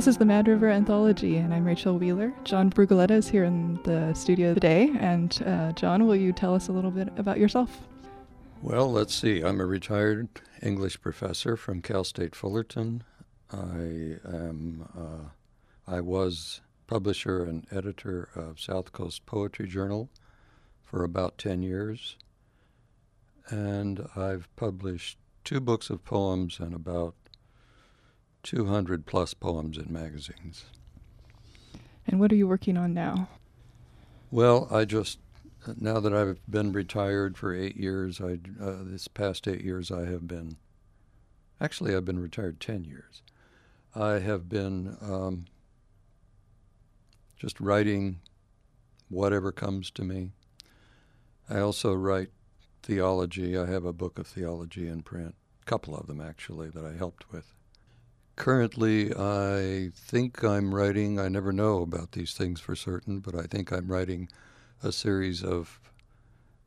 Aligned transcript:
This 0.00 0.08
is 0.08 0.16
the 0.16 0.24
Mad 0.24 0.48
River 0.48 0.70
Anthology, 0.70 1.36
and 1.36 1.52
I'm 1.52 1.66
Rachel 1.66 1.98
Wheeler. 1.98 2.32
John 2.44 2.70
Brugoletta 2.70 3.10
is 3.10 3.28
here 3.28 3.44
in 3.44 3.78
the 3.82 4.14
studio 4.14 4.54
today. 4.54 4.90
And 4.98 5.38
uh, 5.44 5.72
John, 5.72 6.06
will 6.06 6.16
you 6.16 6.32
tell 6.32 6.54
us 6.54 6.68
a 6.68 6.72
little 6.72 6.90
bit 6.90 7.10
about 7.18 7.38
yourself? 7.38 7.86
Well, 8.62 8.90
let's 8.90 9.14
see. 9.14 9.42
I'm 9.42 9.60
a 9.60 9.66
retired 9.66 10.28
English 10.62 11.02
professor 11.02 11.54
from 11.54 11.82
Cal 11.82 12.04
State 12.04 12.34
Fullerton. 12.34 13.04
I 13.52 14.16
am. 14.24 14.88
Uh, 14.96 15.28
I 15.86 16.00
was 16.00 16.62
publisher 16.86 17.44
and 17.44 17.66
editor 17.70 18.30
of 18.34 18.58
South 18.58 18.92
Coast 18.92 19.26
Poetry 19.26 19.68
Journal 19.68 20.08
for 20.82 21.04
about 21.04 21.36
ten 21.36 21.62
years, 21.62 22.16
and 23.50 24.08
I've 24.16 24.48
published 24.56 25.18
two 25.44 25.60
books 25.60 25.90
of 25.90 26.06
poems 26.06 26.58
and 26.58 26.72
about 26.72 27.16
200 28.42 29.06
plus 29.06 29.34
poems 29.34 29.76
in 29.76 29.92
magazines. 29.92 30.64
And 32.06 32.18
what 32.18 32.32
are 32.32 32.36
you 32.36 32.48
working 32.48 32.76
on 32.76 32.94
now? 32.94 33.28
Well, 34.30 34.68
I 34.70 34.84
just 34.84 35.18
now 35.76 36.00
that 36.00 36.14
I've 36.14 36.38
been 36.50 36.72
retired 36.72 37.36
for 37.36 37.54
eight 37.54 37.76
years, 37.76 38.20
I 38.20 38.38
uh, 38.62 38.78
this 38.82 39.08
past 39.08 39.46
eight 39.46 39.62
years 39.62 39.90
I 39.90 40.06
have 40.06 40.26
been. 40.26 40.56
Actually, 41.60 41.94
I've 41.94 42.04
been 42.04 42.18
retired 42.18 42.60
ten 42.60 42.84
years. 42.84 43.22
I 43.94 44.20
have 44.20 44.48
been 44.48 44.96
um, 45.02 45.46
just 47.36 47.60
writing 47.60 48.20
whatever 49.08 49.52
comes 49.52 49.90
to 49.92 50.04
me. 50.04 50.30
I 51.48 51.58
also 51.58 51.92
write 51.92 52.30
theology. 52.82 53.58
I 53.58 53.66
have 53.66 53.84
a 53.84 53.92
book 53.92 54.18
of 54.18 54.26
theology 54.26 54.86
in 54.86 55.02
print, 55.02 55.34
a 55.60 55.64
couple 55.64 55.96
of 55.96 56.06
them 56.06 56.20
actually 56.20 56.70
that 56.70 56.84
I 56.84 56.96
helped 56.96 57.32
with. 57.32 57.52
Currently, 58.40 59.12
I 59.14 59.90
think 59.94 60.42
I'm 60.42 60.74
writing, 60.74 61.20
I 61.20 61.28
never 61.28 61.52
know 61.52 61.82
about 61.82 62.12
these 62.12 62.32
things 62.32 62.58
for 62.58 62.74
certain, 62.74 63.18
but 63.18 63.34
I 63.34 63.42
think 63.42 63.70
I'm 63.70 63.92
writing 63.92 64.30
a 64.82 64.92
series 64.92 65.44
of 65.44 65.78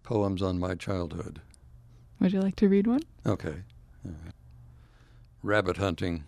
poems 0.04 0.44
on 0.44 0.60
my 0.60 0.76
childhood. 0.76 1.42
Would 2.20 2.32
you 2.32 2.42
like 2.42 2.58
to 2.58 2.70
read 2.70 2.86
one? 2.86 3.00
Okay. 3.26 3.64
Uh, 4.08 4.30
rabbit 5.42 5.78
hunting. 5.78 6.26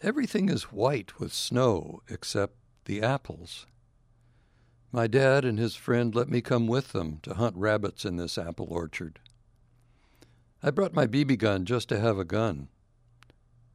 Everything 0.00 0.48
is 0.48 0.72
white 0.72 1.20
with 1.20 1.34
snow 1.34 2.00
except 2.08 2.54
the 2.86 3.02
apples. 3.02 3.66
My 4.92 5.08
dad 5.08 5.44
and 5.44 5.58
his 5.58 5.74
friend 5.74 6.14
let 6.14 6.30
me 6.30 6.40
come 6.40 6.66
with 6.66 6.92
them 6.92 7.18
to 7.24 7.34
hunt 7.34 7.54
rabbits 7.54 8.06
in 8.06 8.16
this 8.16 8.38
apple 8.38 8.68
orchard. 8.70 9.18
I 10.62 10.70
brought 10.70 10.94
my 10.94 11.06
BB 11.06 11.36
gun 11.36 11.66
just 11.66 11.90
to 11.90 12.00
have 12.00 12.18
a 12.18 12.24
gun. 12.24 12.68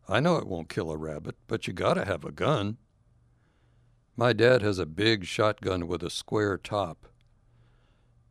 I 0.07 0.19
know 0.19 0.37
it 0.37 0.47
won't 0.47 0.69
kill 0.69 0.91
a 0.91 0.97
rabbit, 0.97 1.35
but 1.47 1.67
you 1.67 1.73
gotta 1.73 2.05
have 2.05 2.23
a 2.23 2.31
gun. 2.31 2.77
My 4.15 4.33
dad 4.33 4.61
has 4.61 4.79
a 4.79 4.85
big 4.85 5.25
shotgun 5.25 5.87
with 5.87 6.01
a 6.01 6.09
square 6.09 6.57
top. 6.57 7.07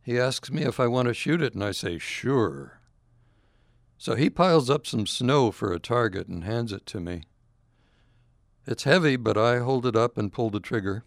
He 0.01 0.19
asks 0.19 0.49
me 0.49 0.63
if 0.63 0.79
I 0.79 0.87
want 0.87 1.07
to 1.07 1.13
shoot 1.13 1.41
it, 1.41 1.53
and 1.53 1.63
I 1.63 1.71
say, 1.71 1.97
sure. 1.97 2.79
So 3.97 4.15
he 4.15 4.29
piles 4.29 4.69
up 4.69 4.87
some 4.87 5.05
snow 5.05 5.51
for 5.51 5.71
a 5.71 5.79
target 5.79 6.27
and 6.27 6.43
hands 6.43 6.71
it 6.71 6.85
to 6.87 6.99
me. 6.99 7.23
It's 8.65 8.83
heavy, 8.83 9.15
but 9.15 9.37
I 9.37 9.59
hold 9.59 9.85
it 9.85 9.95
up 9.95 10.17
and 10.17 10.33
pull 10.33 10.49
the 10.49 10.59
trigger. 10.59 11.03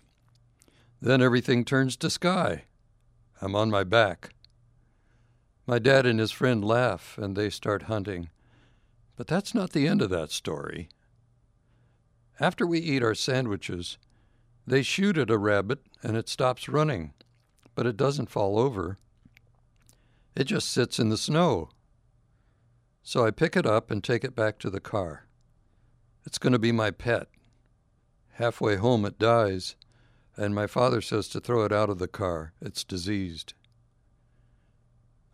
Then 1.00 1.22
everything 1.22 1.64
turns 1.64 1.96
to 1.96 2.10
sky. 2.10 2.64
I'm 3.40 3.54
on 3.54 3.70
my 3.70 3.84
back. 3.84 4.30
My 5.66 5.78
dad 5.78 6.06
and 6.06 6.18
his 6.18 6.30
friend 6.30 6.64
laugh, 6.64 7.18
and 7.18 7.36
they 7.36 7.50
start 7.50 7.82
hunting. 7.82 8.30
But 9.20 9.26
that's 9.26 9.54
not 9.54 9.72
the 9.72 9.86
end 9.86 10.00
of 10.00 10.08
that 10.08 10.30
story. 10.30 10.88
After 12.40 12.66
we 12.66 12.78
eat 12.78 13.02
our 13.02 13.14
sandwiches, 13.14 13.98
they 14.66 14.80
shoot 14.80 15.18
at 15.18 15.28
a 15.28 15.36
rabbit 15.36 15.80
and 16.02 16.16
it 16.16 16.26
stops 16.26 16.70
running, 16.70 17.12
but 17.74 17.86
it 17.86 17.98
doesn't 17.98 18.30
fall 18.30 18.58
over. 18.58 18.96
It 20.34 20.44
just 20.44 20.70
sits 20.70 20.98
in 20.98 21.10
the 21.10 21.18
snow. 21.18 21.68
So 23.02 23.26
I 23.26 23.30
pick 23.30 23.58
it 23.58 23.66
up 23.66 23.90
and 23.90 24.02
take 24.02 24.24
it 24.24 24.34
back 24.34 24.58
to 24.60 24.70
the 24.70 24.80
car. 24.80 25.26
It's 26.24 26.38
going 26.38 26.54
to 26.54 26.58
be 26.58 26.72
my 26.72 26.90
pet. 26.90 27.28
Halfway 28.36 28.76
home, 28.76 29.04
it 29.04 29.18
dies, 29.18 29.76
and 30.34 30.54
my 30.54 30.66
father 30.66 31.02
says 31.02 31.28
to 31.28 31.40
throw 31.40 31.66
it 31.66 31.72
out 31.72 31.90
of 31.90 31.98
the 31.98 32.08
car. 32.08 32.54
It's 32.62 32.84
diseased. 32.84 33.52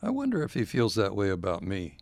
I 0.02 0.10
wonder 0.10 0.42
if 0.42 0.54
he 0.54 0.64
feels 0.64 0.96
that 0.96 1.14
way 1.14 1.30
about 1.30 1.62
me. 1.62 1.98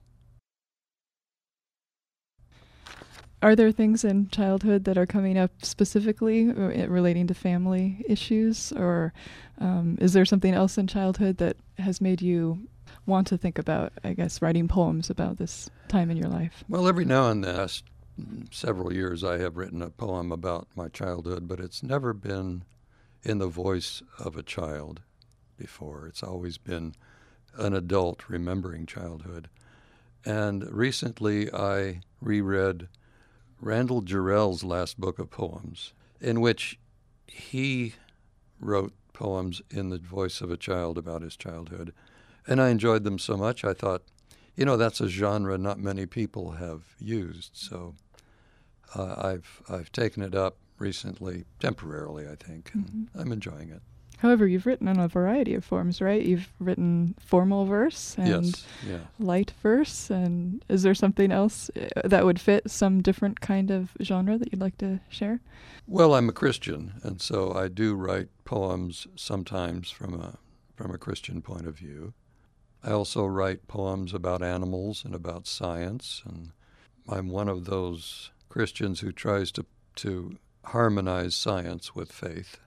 Are 3.44 3.54
there 3.54 3.72
things 3.72 4.04
in 4.04 4.28
childhood 4.30 4.84
that 4.84 4.96
are 4.96 5.04
coming 5.04 5.36
up 5.36 5.50
specifically 5.62 6.48
uh, 6.48 6.88
relating 6.88 7.26
to 7.26 7.34
family 7.34 8.02
issues, 8.08 8.72
or 8.72 9.12
um, 9.58 9.98
is 10.00 10.14
there 10.14 10.24
something 10.24 10.54
else 10.54 10.78
in 10.78 10.86
childhood 10.86 11.36
that 11.36 11.58
has 11.76 12.00
made 12.00 12.22
you 12.22 12.66
want 13.04 13.26
to 13.26 13.36
think 13.36 13.58
about, 13.58 13.92
I 14.02 14.14
guess, 14.14 14.40
writing 14.40 14.66
poems 14.66 15.10
about 15.10 15.36
this 15.36 15.68
time 15.88 16.10
in 16.10 16.16
your 16.16 16.30
life? 16.30 16.64
Well, 16.70 16.88
every 16.88 17.04
now 17.04 17.28
and 17.28 17.44
then, 17.44 17.68
several 18.50 18.94
years, 18.94 19.22
I 19.22 19.36
have 19.36 19.58
written 19.58 19.82
a 19.82 19.90
poem 19.90 20.32
about 20.32 20.66
my 20.74 20.88
childhood, 20.88 21.46
but 21.46 21.60
it's 21.60 21.82
never 21.82 22.14
been 22.14 22.64
in 23.22 23.40
the 23.40 23.46
voice 23.46 24.02
of 24.18 24.38
a 24.38 24.42
child 24.42 25.02
before. 25.58 26.06
It's 26.06 26.22
always 26.22 26.56
been 26.56 26.94
an 27.58 27.74
adult 27.74 28.26
remembering 28.26 28.86
childhood. 28.86 29.50
And 30.24 30.66
recently 30.72 31.52
I 31.52 32.00
reread 32.22 32.88
Randall 33.60 34.02
Jarrell's 34.02 34.64
last 34.64 35.00
book 35.00 35.18
of 35.18 35.30
poems, 35.30 35.92
in 36.20 36.40
which 36.40 36.78
he 37.26 37.94
wrote 38.60 38.92
poems 39.12 39.62
in 39.70 39.90
the 39.90 39.98
voice 39.98 40.40
of 40.40 40.50
a 40.50 40.56
child 40.56 40.98
about 40.98 41.22
his 41.22 41.36
childhood. 41.36 41.94
And 42.46 42.60
I 42.60 42.68
enjoyed 42.68 43.04
them 43.04 43.18
so 43.18 43.36
much, 43.36 43.64
I 43.64 43.72
thought, 43.72 44.02
you 44.56 44.64
know, 44.64 44.76
that's 44.76 45.00
a 45.00 45.08
genre 45.08 45.56
not 45.58 45.78
many 45.78 46.06
people 46.06 46.52
have 46.52 46.82
used. 46.98 47.50
So 47.54 47.94
uh, 48.94 49.14
I've, 49.18 49.62
I've 49.68 49.90
taken 49.92 50.22
it 50.22 50.34
up 50.34 50.56
recently, 50.78 51.44
temporarily, 51.60 52.26
I 52.28 52.36
think, 52.36 52.70
and 52.74 52.86
mm-hmm. 52.86 53.20
I'm 53.20 53.32
enjoying 53.32 53.70
it. 53.70 53.82
However, 54.18 54.46
you've 54.46 54.66
written 54.66 54.88
in 54.88 54.98
a 54.98 55.08
variety 55.08 55.54
of 55.54 55.64
forms, 55.64 56.00
right? 56.00 56.24
You've 56.24 56.48
written 56.58 57.14
formal 57.18 57.66
verse 57.66 58.16
and 58.16 58.46
yes, 58.46 58.66
yeah. 58.88 58.98
light 59.18 59.52
verse, 59.62 60.10
and 60.10 60.64
is 60.68 60.82
there 60.82 60.94
something 60.94 61.30
else 61.30 61.70
uh, 61.76 62.08
that 62.08 62.24
would 62.24 62.40
fit 62.40 62.70
some 62.70 63.02
different 63.02 63.40
kind 63.40 63.70
of 63.70 63.90
genre 64.02 64.38
that 64.38 64.52
you'd 64.52 64.60
like 64.60 64.78
to 64.78 65.00
share? 65.08 65.40
Well, 65.86 66.14
I'm 66.14 66.28
a 66.28 66.32
Christian, 66.32 66.94
and 67.02 67.20
so 67.20 67.52
I 67.52 67.68
do 67.68 67.94
write 67.94 68.28
poems 68.44 69.06
sometimes 69.16 69.90
from 69.90 70.14
a 70.14 70.38
from 70.74 70.90
a 70.90 70.98
Christian 70.98 71.40
point 71.40 71.66
of 71.66 71.76
view. 71.76 72.14
I 72.82 72.90
also 72.90 73.24
write 73.24 73.68
poems 73.68 74.12
about 74.12 74.42
animals 74.42 75.04
and 75.04 75.14
about 75.14 75.46
science, 75.46 76.22
and 76.26 76.50
I'm 77.08 77.28
one 77.28 77.48
of 77.48 77.64
those 77.64 78.30
Christians 78.48 79.00
who 79.00 79.12
tries 79.12 79.50
to 79.52 79.66
to 79.96 80.38
harmonize 80.64 81.34
science 81.34 81.94
with 81.94 82.10
faith. 82.10 82.58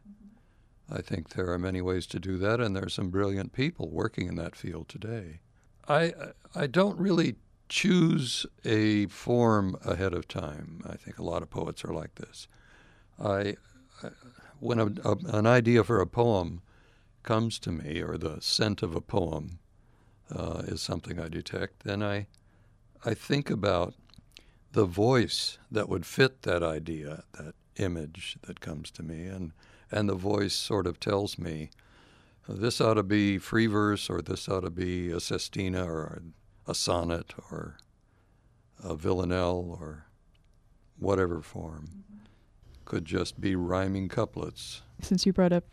I 0.89 1.01
think 1.01 1.29
there 1.29 1.51
are 1.51 1.59
many 1.59 1.81
ways 1.81 2.07
to 2.07 2.19
do 2.19 2.37
that, 2.37 2.59
and 2.61 2.75
there 2.75 2.85
are 2.85 2.89
some 2.89 3.09
brilliant 3.09 3.51
people 3.53 3.89
working 3.89 4.27
in 4.27 4.35
that 4.35 4.55
field 4.55 4.87
today. 4.87 5.41
I 5.87 6.13
I 6.55 6.67
don't 6.67 6.97
really 6.97 7.35
choose 7.69 8.45
a 8.63 9.07
form 9.07 9.77
ahead 9.83 10.13
of 10.13 10.27
time. 10.27 10.81
I 10.89 10.95
think 10.95 11.17
a 11.17 11.23
lot 11.23 11.41
of 11.41 11.49
poets 11.49 11.83
are 11.83 11.93
like 11.93 12.15
this. 12.15 12.47
I, 13.19 13.55
I 14.01 14.09
when 14.59 14.79
a, 14.79 14.85
a, 15.03 15.17
an 15.37 15.45
idea 15.45 15.83
for 15.83 15.99
a 15.99 16.07
poem 16.07 16.61
comes 17.23 17.59
to 17.59 17.71
me, 17.71 18.01
or 18.01 18.17
the 18.17 18.41
scent 18.41 18.81
of 18.81 18.95
a 18.95 19.01
poem 19.01 19.59
uh, 20.33 20.61
is 20.65 20.81
something 20.81 21.19
I 21.19 21.27
detect, 21.27 21.83
then 21.83 22.01
I 22.01 22.27
I 23.03 23.13
think 23.13 23.49
about 23.49 23.93
the 24.71 24.85
voice 24.85 25.57
that 25.71 25.89
would 25.89 26.05
fit 26.05 26.43
that 26.43 26.63
idea, 26.63 27.23
that 27.33 27.55
image 27.75 28.37
that 28.43 28.61
comes 28.61 28.91
to 28.91 29.03
me, 29.03 29.25
and 29.25 29.51
and 29.91 30.09
the 30.09 30.15
voice 30.15 30.53
sort 30.53 30.87
of 30.87 30.99
tells 30.99 31.37
me 31.37 31.69
this 32.47 32.79
ought 32.79 32.95
to 32.95 33.03
be 33.03 33.37
free 33.37 33.67
verse 33.67 34.09
or 34.09 34.21
this 34.21 34.47
ought 34.47 34.61
to 34.61 34.69
be 34.69 35.11
a 35.11 35.19
sestina 35.19 35.85
or 35.85 36.21
a 36.65 36.73
sonnet 36.73 37.33
or 37.51 37.77
a 38.83 38.95
villanelle 38.95 39.77
or 39.79 40.05
whatever 40.97 41.41
form. 41.41 42.03
Could 42.85 43.05
just 43.05 43.41
be 43.41 43.55
rhyming 43.55 44.07
couplets. 44.07 44.81
Since 45.01 45.25
you 45.25 45.33
brought 45.33 45.51
up 45.51 45.65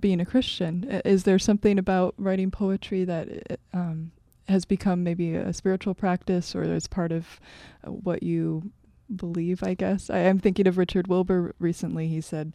being 0.00 0.20
a 0.20 0.24
Christian, 0.24 0.84
is 1.04 1.24
there 1.24 1.38
something 1.38 1.78
about 1.78 2.14
writing 2.16 2.50
poetry 2.50 3.04
that 3.04 3.58
um, 3.74 4.12
has 4.48 4.64
become 4.64 5.02
maybe 5.02 5.34
a 5.34 5.52
spiritual 5.52 5.94
practice 5.94 6.54
or 6.54 6.62
is 6.62 6.86
part 6.86 7.12
of 7.12 7.40
what 7.84 8.22
you 8.22 8.70
believe, 9.14 9.62
I 9.62 9.74
guess? 9.74 10.08
I, 10.08 10.18
am 10.18 10.38
thinking 10.38 10.66
of 10.66 10.78
Richard 10.78 11.06
Wilbur 11.06 11.54
recently. 11.58 12.08
He 12.08 12.20
said, 12.20 12.52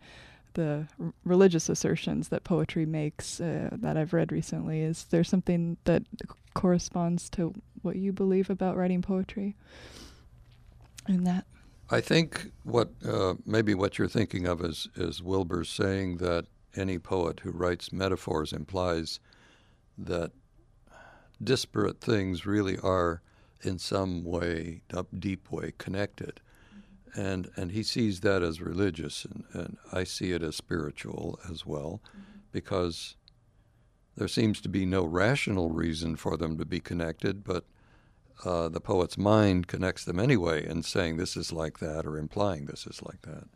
the 0.57 0.87
r- 0.99 1.13
religious 1.23 1.69
assertions 1.69 2.29
that 2.29 2.43
poetry 2.43 2.85
makes 2.85 3.39
uh, 3.39 3.69
that 3.71 3.95
I've 3.95 4.11
read 4.11 4.31
recently. 4.31 4.81
Is 4.81 5.05
there 5.05 5.23
something 5.23 5.77
that 5.85 6.03
corresponds 6.55 7.29
to 7.29 7.53
what 7.83 7.95
you 7.95 8.11
believe 8.11 8.49
about 8.49 8.75
writing 8.75 9.03
poetry 9.03 9.55
in 11.07 11.23
that? 11.23 11.45
I 11.89 12.01
think 12.01 12.51
what 12.63 12.89
uh, 13.07 13.35
maybe 13.45 13.75
what 13.75 13.97
you're 13.97 14.09
thinking 14.09 14.45
of 14.47 14.61
is 14.61 14.89
is 14.95 15.23
Wilbur 15.23 15.63
saying 15.63 16.17
that 16.17 16.47
any 16.75 16.99
poet 16.99 17.41
who 17.41 17.51
writes 17.51 17.93
metaphors 17.93 18.51
implies 18.51 19.19
that 19.97 20.31
disparate 21.41 22.01
things 22.01 22.45
really 22.45 22.77
are 22.79 23.21
in 23.61 23.77
some 23.77 24.23
way, 24.23 24.81
deep 25.17 25.51
way, 25.51 25.73
connected. 25.77 26.41
And, 27.15 27.49
and 27.55 27.71
he 27.71 27.83
sees 27.83 28.19
that 28.21 28.43
as 28.43 28.61
religious, 28.61 29.25
and, 29.25 29.43
and 29.53 29.77
I 29.91 30.03
see 30.03 30.31
it 30.31 30.43
as 30.43 30.55
spiritual 30.55 31.39
as 31.49 31.65
well, 31.65 32.01
because 32.51 33.15
there 34.15 34.27
seems 34.27 34.61
to 34.61 34.69
be 34.69 34.85
no 34.85 35.03
rational 35.05 35.69
reason 35.69 36.15
for 36.15 36.37
them 36.37 36.57
to 36.57 36.65
be 36.65 36.79
connected, 36.79 37.43
but 37.43 37.65
uh, 38.45 38.69
the 38.69 38.79
poet's 38.79 39.17
mind 39.17 39.67
connects 39.67 40.03
them 40.03 40.19
anyway 40.19 40.67
in 40.67 40.83
saying 40.83 41.17
this 41.17 41.35
is 41.35 41.51
like 41.51 41.79
that 41.79 42.05
or 42.05 42.17
implying 42.17 42.65
this 42.65 42.85
is 42.85 43.01
like 43.01 43.21
that. 43.23 43.47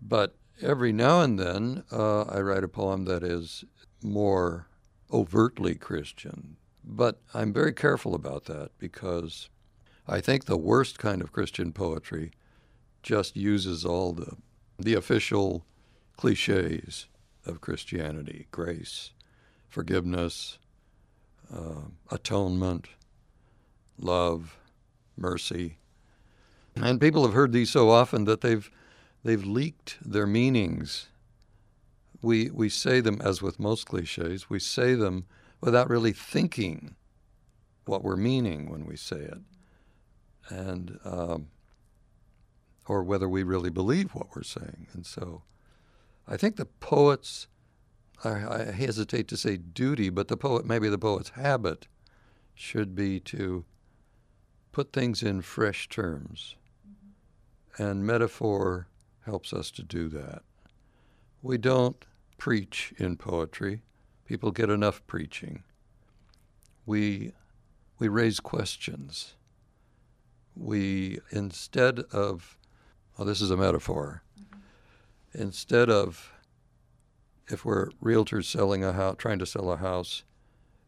But 0.00 0.36
every 0.60 0.92
now 0.92 1.20
and 1.20 1.38
then 1.38 1.84
uh, 1.90 2.22
I 2.22 2.40
write 2.40 2.64
a 2.64 2.68
poem 2.68 3.06
that 3.06 3.22
is 3.22 3.64
more 4.02 4.68
overtly 5.12 5.74
Christian. 5.74 6.56
But 6.84 7.20
I'm 7.32 7.52
very 7.52 7.72
careful 7.72 8.14
about 8.14 8.44
that 8.44 8.70
because 8.78 9.48
I 10.06 10.20
think 10.20 10.44
the 10.44 10.56
worst 10.56 10.98
kind 10.98 11.22
of 11.22 11.32
Christian 11.32 11.72
poetry 11.72 12.32
just 13.02 13.36
uses 13.36 13.84
all 13.84 14.12
the, 14.12 14.36
the 14.78 14.94
official 14.94 15.64
cliches 16.16 17.06
of 17.46 17.60
Christianity. 17.60 18.46
Grace, 18.50 19.10
forgiveness, 19.68 20.58
uh, 21.52 21.88
atonement, 22.10 22.88
love, 23.98 24.56
mercy. 25.16 25.78
And 26.76 27.00
people 27.00 27.24
have 27.24 27.34
heard 27.34 27.52
these 27.52 27.70
so 27.70 27.90
often 27.90 28.24
that 28.24 28.40
they've, 28.40 28.70
they've 29.22 29.44
leaked 29.44 29.96
their 30.04 30.26
meanings. 30.26 31.06
We, 32.20 32.50
we 32.50 32.68
say 32.68 33.00
them, 33.00 33.20
as 33.22 33.42
with 33.42 33.60
most 33.60 33.86
cliches, 33.86 34.50
we 34.50 34.58
say 34.58 34.94
them 34.94 35.26
without 35.60 35.88
really 35.88 36.12
thinking 36.12 36.94
what 37.84 38.02
we're 38.02 38.16
meaning 38.16 38.70
when 38.70 38.86
we 38.86 38.96
say 38.96 39.16
it, 39.16 39.38
and 40.48 40.98
um, 41.04 41.48
or 42.86 43.02
whether 43.02 43.28
we 43.28 43.42
really 43.42 43.70
believe 43.70 44.14
what 44.14 44.34
we're 44.34 44.42
saying. 44.42 44.86
And 44.92 45.06
so, 45.06 45.42
I 46.28 46.36
think 46.36 46.56
the 46.56 46.66
poet's, 46.66 47.46
I, 48.22 48.30
I 48.30 48.72
hesitate 48.72 49.28
to 49.28 49.36
say 49.36 49.56
duty, 49.56 50.10
but 50.10 50.28
the 50.28 50.36
poet, 50.36 50.66
maybe 50.66 50.88
the 50.88 50.98
poet's 50.98 51.30
habit, 51.30 51.86
should 52.54 52.94
be 52.94 53.20
to 53.20 53.64
put 54.72 54.92
things 54.92 55.22
in 55.22 55.40
fresh 55.40 55.88
terms, 55.88 56.56
and 57.78 58.06
metaphor 58.06 58.88
helps 59.24 59.52
us 59.52 59.70
to 59.72 59.82
do 59.82 60.08
that. 60.08 60.42
We 61.42 61.58
don't 61.58 62.04
preach 62.38 62.92
in 62.98 63.16
poetry. 63.16 63.82
People 64.26 64.50
get 64.50 64.70
enough 64.70 65.06
preaching. 65.06 65.62
We, 66.86 67.32
we 67.98 68.08
raise 68.08 68.40
questions. 68.40 69.34
We, 70.56 71.18
instead 71.30 72.00
of, 72.12 72.56
well, 73.16 73.26
this 73.26 73.40
is 73.40 73.50
a 73.50 73.56
metaphor, 73.56 74.22
mm-hmm. 74.38 75.42
instead 75.42 75.90
of, 75.90 76.32
if 77.48 77.64
we're 77.64 77.90
realtors 78.02 78.44
selling 78.44 78.84
a 78.84 78.92
house, 78.92 79.16
trying 79.18 79.38
to 79.40 79.46
sell 79.46 79.70
a 79.70 79.76
house, 79.76 80.22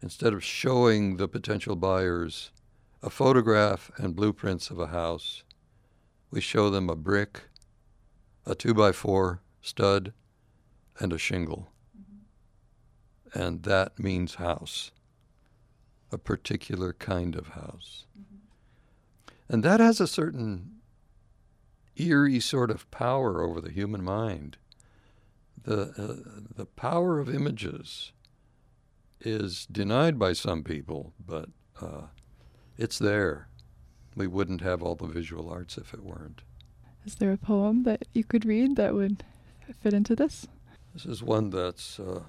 instead 0.01 0.33
of 0.33 0.45
showing 0.45 1.17
the 1.17 1.29
potential 1.29 1.77
buyers 1.77 2.51
a 3.03 3.11
photograph 3.11 3.91
and 3.97 4.17
blueprints 4.17 4.71
of 4.71 4.79
a 4.79 4.89
house, 4.89 5.43
we 6.31 6.41
show 6.41 6.71
them 6.71 6.89
a 6.89 6.97
brick, 6.97 7.43
a 8.45 8.55
two 8.55 8.75
by 8.75 8.93
four 8.93 9.41
stud, 9.61 10.13
and 10.99 11.13
a 11.13 11.19
shingle. 11.19 11.69
Mm-hmm. 11.97 13.41
And 13.43 13.63
that 13.65 13.99
means 13.99 14.37
house, 14.37 14.93
a 16.13 16.19
particular 16.19 16.93
kind 16.93 17.35
of 17.35 17.49
house. 17.49 18.07
Mm-hmm. 18.19 18.36
And 19.49 19.63
that 19.63 19.81
has 19.81 20.01
a 20.01 20.07
certain 20.07 20.81
eerie 21.97 22.41
sort 22.41 22.71
of 22.71 22.91
power 22.91 23.43
over 23.43 23.61
the 23.61 23.71
human 23.71 24.03
mind. 24.03 24.59
The, 25.63 25.93
uh, 25.97 26.41
the 26.55 26.67
power 26.67 27.19
of 27.19 27.33
images 27.33 28.13
is 29.21 29.67
denied 29.67 30.19
by 30.19 30.33
some 30.33 30.63
people, 30.63 31.13
but 31.25 31.49
uh, 31.81 32.03
it's 32.77 32.99
there. 32.99 33.49
We 34.15 34.27
wouldn't 34.27 34.61
have 34.61 34.83
all 34.83 34.95
the 34.95 35.07
visual 35.07 35.51
arts 35.51 35.77
if 35.77 35.93
it 35.93 36.05
weren't. 36.05 36.43
Is 37.05 37.17
there 37.17 37.33
a 37.33 37.37
poem 37.37 37.85
that 37.85 38.07
you 38.13 38.25
could 38.25 38.45
read 38.45 38.77
that 38.77 38.95
would 38.95 39.25
fit 39.81 39.95
into 39.95 40.17
this? 40.17 40.47
This 40.93 41.07
is 41.07 41.23
one 41.23 41.51
that's 41.51 42.01
uh, 42.01 42.23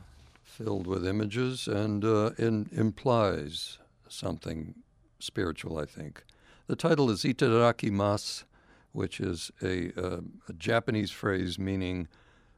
filled 0.44 0.88
with 0.88 1.08
images 1.08 1.68
and 1.68 2.04
uh, 2.04 2.32
in, 2.38 2.70
implies 2.72 3.80
something 4.08 4.76
spiritual, 5.20 5.78
I 5.78 5.86
think. 5.86 6.24
The 6.68 6.76
title 6.76 7.10
is 7.10 7.24
Itadakimasu, 7.24 8.44
which 8.92 9.22
is 9.22 9.52
a, 9.62 9.92
uh, 9.98 10.20
a 10.50 10.54
Japanese 10.54 11.12
phrase 11.12 11.58
meaning 11.58 12.10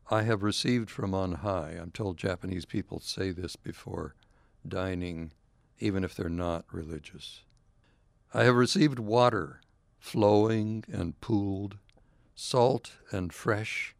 I 0.09 0.23
have 0.23 0.41
received 0.41 0.89
from 0.89 1.13
on 1.13 1.33
high. 1.33 1.77
I'm 1.79 1.91
told 1.91 2.17
Japanese 2.17 2.65
people 2.65 2.99
say 2.99 3.29
this 3.29 3.55
before 3.55 4.15
dining, 4.67 5.31
even 5.77 6.03
if 6.03 6.15
they're 6.15 6.27
not 6.27 6.65
religious. 6.71 7.43
I 8.33 8.45
have 8.45 8.55
received 8.55 8.97
water, 8.97 9.61
flowing 9.99 10.83
and 10.91 11.19
pooled, 11.21 11.77
salt 12.33 12.93
and 13.11 13.31
fresh, 13.31 13.95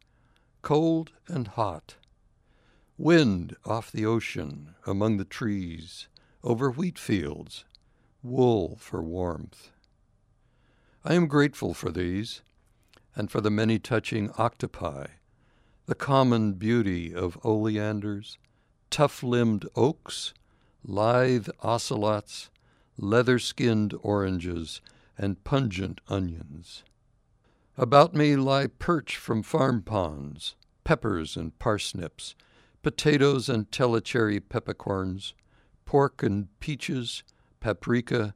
cold 0.62 1.12
and 1.28 1.46
hot, 1.46 1.94
Wind 2.98 3.56
off 3.64 3.90
the 3.90 4.04
ocean, 4.04 4.74
among 4.86 5.16
the 5.16 5.24
trees, 5.24 6.08
over 6.44 6.70
wheat 6.70 6.98
fields, 6.98 7.64
wool 8.22 8.76
for 8.78 9.02
warmth. 9.02 9.70
I 11.02 11.14
am 11.14 11.28
grateful 11.28 11.72
for 11.72 11.90
these, 11.90 12.42
and 13.16 13.30
for 13.30 13.40
the 13.40 13.50
many 13.50 13.78
touching 13.78 14.30
octopi, 14.36 15.06
the 15.86 15.94
common 15.94 16.52
beauty 16.52 17.14
of 17.14 17.38
oleanders, 17.42 18.36
tough 18.90 19.22
limbed 19.22 19.66
oaks, 19.74 20.34
lithe 20.84 21.48
ocelots, 21.60 22.50
leather 22.98 23.38
skinned 23.38 23.94
oranges, 24.02 24.82
and 25.16 25.42
pungent 25.42 26.02
onions. 26.08 26.84
About 27.78 28.14
me 28.14 28.36
lie 28.36 28.66
perch 28.66 29.16
from 29.16 29.42
farm 29.42 29.80
ponds, 29.82 30.54
peppers 30.84 31.34
and 31.34 31.58
parsnips, 31.58 32.34
potatoes 32.82 33.48
and 33.48 33.70
Tellicherry 33.70 34.38
peppercorns, 34.38 35.32
pork 35.86 36.22
and 36.22 36.48
peaches, 36.60 37.22
paprika, 37.58 38.34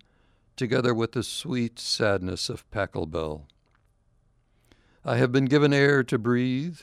together 0.56 0.94
with 0.94 1.12
the 1.12 1.23
sweet 1.23 1.78
sadness 1.78 2.49
of 2.49 2.68
pachelbel. 2.70 3.42
I 5.04 5.16
have 5.18 5.32
been 5.32 5.44
given 5.44 5.73
air 5.73 6.02
to 6.04 6.18
breathe, 6.18 6.80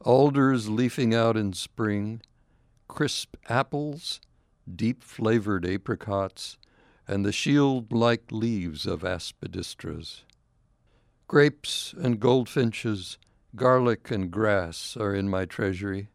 alders 0.00 0.68
leafing 0.68 1.14
out 1.14 1.36
in 1.36 1.52
spring, 1.52 2.20
crisp 2.88 3.36
apples, 3.48 4.20
deep 4.74 5.02
flavored 5.02 5.64
apricots, 5.64 6.58
and 7.06 7.24
the 7.24 7.32
shield 7.32 7.92
like 7.92 8.30
leaves 8.30 8.86
of 8.86 9.02
aspidistras. 9.02 10.24
Grapes 11.26 11.94
and 11.96 12.20
goldfinches, 12.20 13.18
garlic 13.56 14.10
and 14.10 14.30
grass 14.30 14.96
are 14.96 15.14
in 15.14 15.28
my 15.28 15.44
treasury. 15.44 16.08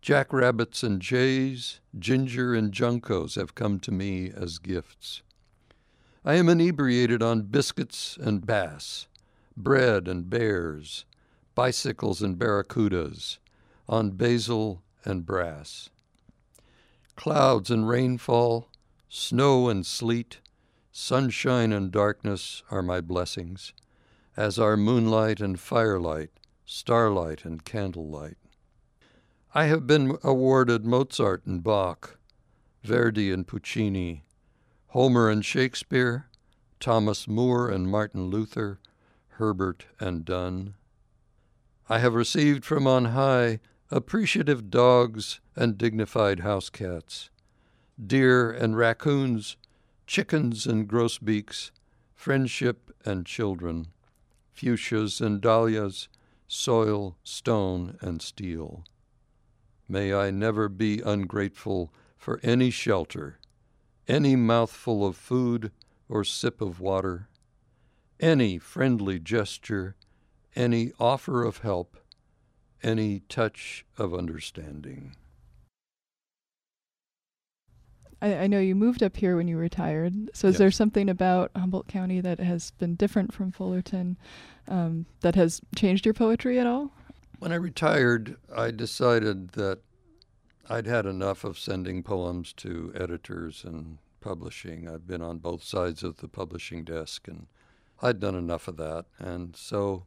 Jackrabbits 0.00 0.82
and 0.82 1.00
jays, 1.00 1.80
ginger 1.98 2.54
and 2.54 2.72
juncos 2.72 3.36
have 3.36 3.54
come 3.54 3.80
to 3.80 3.90
me 3.90 4.30
as 4.30 4.58
gifts. 4.58 5.22
I 6.26 6.36
am 6.36 6.48
inebriated 6.48 7.22
on 7.22 7.42
biscuits 7.42 8.16
and 8.18 8.46
bass, 8.46 9.08
bread 9.58 10.08
and 10.08 10.30
bears, 10.30 11.04
bicycles 11.54 12.22
and 12.22 12.38
barracudas, 12.38 13.36
on 13.86 14.12
basil 14.12 14.82
and 15.04 15.26
brass. 15.26 15.90
Clouds 17.14 17.70
and 17.70 17.86
rainfall, 17.86 18.70
snow 19.10 19.68
and 19.68 19.84
sleet, 19.84 20.38
sunshine 20.90 21.74
and 21.74 21.92
darkness 21.92 22.62
are 22.70 22.82
my 22.82 23.02
blessings, 23.02 23.74
as 24.34 24.58
are 24.58 24.78
moonlight 24.78 25.40
and 25.40 25.60
firelight, 25.60 26.30
starlight 26.64 27.44
and 27.44 27.66
candlelight. 27.66 28.38
I 29.54 29.66
have 29.66 29.86
been 29.86 30.16
awarded 30.24 30.86
Mozart 30.86 31.44
and 31.44 31.62
Bach, 31.62 32.16
Verdi 32.82 33.30
and 33.30 33.46
Puccini, 33.46 34.24
Homer 34.94 35.28
and 35.28 35.44
Shakespeare, 35.44 36.28
Thomas 36.78 37.26
More 37.26 37.68
and 37.68 37.88
Martin 37.88 38.26
Luther, 38.30 38.78
Herbert 39.30 39.86
and 39.98 40.24
Donne. 40.24 40.74
I 41.88 41.98
have 41.98 42.14
received 42.14 42.64
from 42.64 42.86
on 42.86 43.06
high 43.06 43.58
appreciative 43.90 44.70
dogs 44.70 45.40
and 45.56 45.76
dignified 45.76 46.40
house 46.40 46.70
cats, 46.70 47.28
deer 48.06 48.52
and 48.52 48.76
raccoons, 48.76 49.56
chickens 50.06 50.64
and 50.64 50.86
grosbeaks, 50.86 51.72
friendship 52.14 52.94
and 53.04 53.26
children, 53.26 53.88
fuchsias 54.52 55.20
and 55.20 55.40
dahlias, 55.40 56.08
soil, 56.46 57.16
stone, 57.24 57.98
and 58.00 58.22
steel. 58.22 58.84
May 59.88 60.14
I 60.14 60.30
never 60.30 60.68
be 60.68 61.00
ungrateful 61.00 61.92
for 62.16 62.38
any 62.44 62.70
shelter, 62.70 63.40
any 64.08 64.36
mouthful 64.36 65.06
of 65.06 65.16
food 65.16 65.70
or 66.08 66.24
sip 66.24 66.60
of 66.60 66.80
water, 66.80 67.28
any 68.20 68.58
friendly 68.58 69.18
gesture, 69.18 69.96
any 70.54 70.92
offer 71.00 71.44
of 71.44 71.58
help, 71.58 71.96
any 72.82 73.20
touch 73.28 73.84
of 73.96 74.14
understanding. 74.14 75.16
I, 78.22 78.34
I 78.34 78.46
know 78.46 78.60
you 78.60 78.74
moved 78.74 79.02
up 79.02 79.16
here 79.16 79.36
when 79.36 79.48
you 79.48 79.56
retired. 79.56 80.14
So 80.34 80.48
is 80.48 80.54
Yes. 80.54 80.58
there 80.58 80.70
something 80.70 81.08
about 81.08 81.50
Humboldt 81.56 81.88
County 81.88 82.20
that 82.20 82.38
has 82.40 82.70
been 82.72 82.94
different 82.94 83.32
from 83.32 83.50
Fullerton 83.50 84.16
um, 84.68 85.06
that 85.20 85.34
has 85.34 85.60
changed 85.76 86.04
your 86.06 86.14
poetry 86.14 86.58
at 86.58 86.66
all? 86.66 86.90
When 87.38 87.52
I 87.52 87.56
retired, 87.56 88.36
I 88.54 88.70
decided 88.70 89.50
that 89.50 89.80
I'd 90.68 90.86
had 90.86 91.04
enough 91.04 91.44
of 91.44 91.58
sending 91.58 92.02
poems 92.02 92.52
to 92.54 92.90
editors 92.94 93.64
and 93.64 93.98
publishing. 94.22 94.88
I've 94.88 95.06
been 95.06 95.20
on 95.20 95.38
both 95.38 95.62
sides 95.62 96.02
of 96.02 96.16
the 96.16 96.28
publishing 96.28 96.84
desk, 96.84 97.28
and 97.28 97.48
I'd 98.00 98.18
done 98.18 98.34
enough 98.34 98.66
of 98.66 98.78
that. 98.78 99.04
And 99.18 99.54
so 99.54 100.06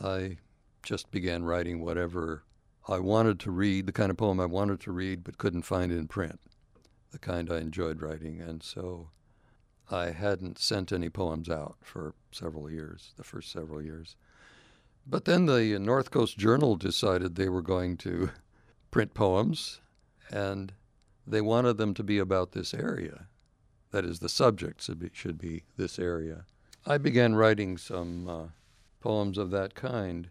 I 0.00 0.38
just 0.84 1.10
began 1.10 1.42
writing 1.42 1.80
whatever 1.80 2.44
I 2.86 3.00
wanted 3.00 3.40
to 3.40 3.50
read, 3.50 3.86
the 3.86 3.92
kind 3.92 4.10
of 4.10 4.16
poem 4.16 4.38
I 4.38 4.46
wanted 4.46 4.78
to 4.80 4.92
read, 4.92 5.24
but 5.24 5.36
couldn't 5.36 5.62
find 5.62 5.90
in 5.90 6.06
print, 6.06 6.38
the 7.10 7.18
kind 7.18 7.52
I 7.52 7.58
enjoyed 7.58 8.00
writing. 8.00 8.40
And 8.40 8.62
so 8.62 9.10
I 9.90 10.10
hadn't 10.10 10.60
sent 10.60 10.92
any 10.92 11.10
poems 11.10 11.48
out 11.48 11.76
for 11.82 12.14
several 12.30 12.70
years, 12.70 13.14
the 13.16 13.24
first 13.24 13.50
several 13.50 13.82
years. 13.82 14.14
But 15.04 15.24
then 15.24 15.46
the 15.46 15.76
North 15.80 16.12
Coast 16.12 16.38
Journal 16.38 16.76
decided 16.76 17.34
they 17.34 17.48
were 17.48 17.62
going 17.62 17.96
to 17.98 18.30
print 18.92 19.12
poems, 19.12 19.80
and 20.30 20.72
they 21.26 21.40
wanted 21.40 21.76
them 21.76 21.94
to 21.94 22.02
be 22.02 22.18
about 22.18 22.52
this 22.52 22.72
area. 22.72 23.26
That 23.90 24.04
is, 24.04 24.18
the 24.18 24.28
subject 24.28 24.82
should 24.82 24.98
be, 24.98 25.10
should 25.12 25.38
be 25.38 25.64
this 25.76 25.98
area. 25.98 26.44
I 26.86 26.98
began 26.98 27.34
writing 27.34 27.76
some 27.76 28.28
uh, 28.28 28.44
poems 29.00 29.38
of 29.38 29.50
that 29.50 29.74
kind. 29.74 30.30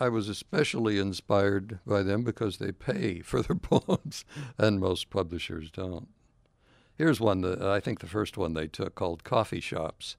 I 0.00 0.08
was 0.08 0.28
especially 0.28 0.98
inspired 0.98 1.78
by 1.86 2.02
them 2.02 2.24
because 2.24 2.58
they 2.58 2.72
pay 2.72 3.20
for 3.22 3.42
their 3.42 3.56
poems, 3.56 4.24
and 4.58 4.80
most 4.80 5.10
publishers 5.10 5.70
don't. 5.70 6.08
Here's 6.96 7.20
one 7.20 7.40
that 7.40 7.60
I 7.60 7.80
think 7.80 8.00
the 8.00 8.06
first 8.06 8.36
one 8.36 8.54
they 8.54 8.68
took 8.68 8.94
called 8.94 9.24
Coffee 9.24 9.60
Shops. 9.60 10.16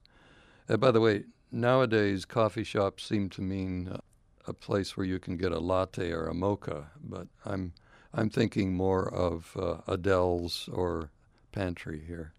Uh, 0.68 0.76
by 0.76 0.90
the 0.90 1.00
way, 1.00 1.24
nowadays 1.50 2.24
coffee 2.24 2.64
shops 2.64 3.04
seem 3.04 3.30
to 3.30 3.40
mean 3.40 3.88
uh, 3.88 3.98
a 4.46 4.52
place 4.52 4.96
where 4.96 5.06
you 5.06 5.18
can 5.18 5.36
get 5.36 5.52
a 5.52 5.58
latte 5.58 6.12
or 6.12 6.26
a 6.26 6.34
mocha, 6.34 6.90
but 7.02 7.28
I'm 7.44 7.72
I'm 8.18 8.30
thinking 8.30 8.72
more 8.72 9.12
of 9.12 9.54
uh, 9.60 9.82
Adele's 9.86 10.70
or 10.72 11.10
Pantry 11.52 12.02
here. 12.06 12.32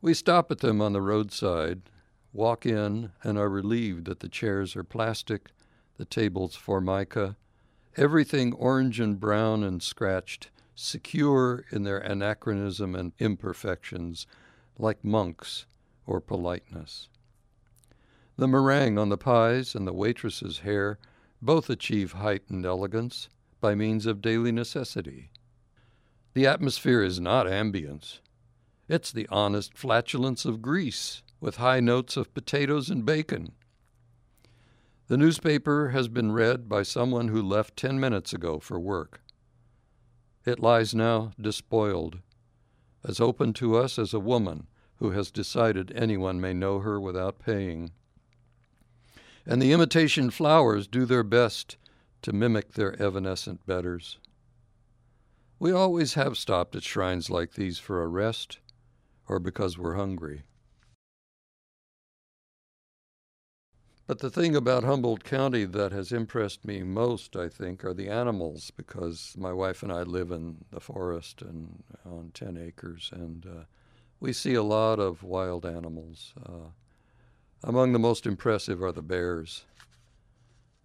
We 0.00 0.14
stop 0.14 0.50
at 0.50 0.60
them 0.60 0.80
on 0.80 0.94
the 0.94 1.02
roadside, 1.02 1.82
walk 2.32 2.64
in, 2.64 3.12
and 3.22 3.36
are 3.36 3.50
relieved 3.50 4.06
that 4.06 4.20
the 4.20 4.30
chairs 4.30 4.74
are 4.74 4.82
plastic, 4.82 5.50
the 5.98 6.06
tables 6.06 6.56
formica, 6.56 7.36
everything 7.98 8.54
orange 8.54 8.98
and 8.98 9.20
brown 9.20 9.62
and 9.62 9.82
scratched, 9.82 10.48
secure 10.74 11.66
in 11.70 11.82
their 11.82 11.98
anachronism 11.98 12.94
and 12.94 13.12
imperfections, 13.18 14.26
like 14.78 15.04
monks 15.04 15.66
or 16.06 16.18
politeness. 16.18 17.10
The 18.38 18.48
meringue 18.48 18.96
on 18.96 19.10
the 19.10 19.18
pies 19.18 19.74
and 19.74 19.86
the 19.86 19.92
waitress's 19.92 20.60
hair 20.60 20.98
both 21.42 21.68
achieve 21.68 22.12
height 22.12 22.44
and 22.48 22.64
elegance 22.64 23.28
by 23.62 23.74
means 23.74 24.04
of 24.04 24.20
daily 24.20 24.52
necessity. 24.52 25.30
The 26.34 26.46
atmosphere 26.46 27.02
is 27.02 27.18
not 27.18 27.46
ambience. 27.46 28.18
It's 28.88 29.10
the 29.10 29.26
honest 29.30 29.78
flatulence 29.78 30.44
of 30.44 30.60
grease 30.60 31.22
with 31.40 31.56
high 31.56 31.80
notes 31.80 32.18
of 32.18 32.34
potatoes 32.34 32.90
and 32.90 33.06
bacon. 33.06 33.52
The 35.08 35.16
newspaper 35.16 35.90
has 35.90 36.08
been 36.08 36.32
read 36.32 36.68
by 36.68 36.82
someone 36.82 37.28
who 37.28 37.40
left 37.40 37.76
ten 37.76 37.98
minutes 37.98 38.32
ago 38.32 38.58
for 38.58 38.78
work. 38.78 39.22
It 40.44 40.60
lies 40.60 40.94
now 40.94 41.32
despoiled, 41.40 42.18
as 43.04 43.20
open 43.20 43.52
to 43.54 43.76
us 43.76 43.98
as 43.98 44.12
a 44.12 44.20
woman 44.20 44.66
who 44.96 45.10
has 45.10 45.30
decided 45.30 45.92
anyone 45.94 46.40
may 46.40 46.52
know 46.52 46.80
her 46.80 47.00
without 47.00 47.38
paying. 47.38 47.92
And 49.44 49.60
the 49.60 49.72
imitation 49.72 50.30
flowers 50.30 50.86
do 50.86 51.04
their 51.04 51.24
best 51.24 51.76
to 52.22 52.32
mimic 52.32 52.72
their 52.72 53.00
evanescent 53.00 53.66
betters. 53.66 54.18
We 55.58 55.70
always 55.72 56.14
have 56.14 56.38
stopped 56.38 56.74
at 56.74 56.82
shrines 56.82 57.30
like 57.30 57.52
these 57.52 57.78
for 57.78 58.02
a 58.02 58.08
rest 58.08 58.58
or 59.28 59.38
because 59.38 59.78
we're 59.78 59.94
hungry. 59.94 60.42
But 64.06 64.18
the 64.18 64.30
thing 64.30 64.56
about 64.56 64.84
Humboldt 64.84 65.24
County 65.24 65.64
that 65.64 65.92
has 65.92 66.12
impressed 66.12 66.64
me 66.64 66.82
most, 66.82 67.36
I 67.36 67.48
think, 67.48 67.84
are 67.84 67.94
the 67.94 68.08
animals, 68.08 68.70
because 68.70 69.34
my 69.38 69.52
wife 69.52 69.82
and 69.82 69.92
I 69.92 70.02
live 70.02 70.30
in 70.32 70.64
the 70.70 70.80
forest 70.80 71.40
and 71.40 71.82
on 72.04 72.32
10 72.34 72.56
acres, 72.58 73.10
and 73.12 73.46
uh, 73.46 73.64
we 74.20 74.32
see 74.32 74.54
a 74.54 74.62
lot 74.62 74.98
of 74.98 75.22
wild 75.22 75.64
animals. 75.64 76.34
Uh, 76.44 76.72
among 77.62 77.92
the 77.92 77.98
most 77.98 78.26
impressive 78.26 78.82
are 78.82 78.92
the 78.92 79.02
bears. 79.02 79.64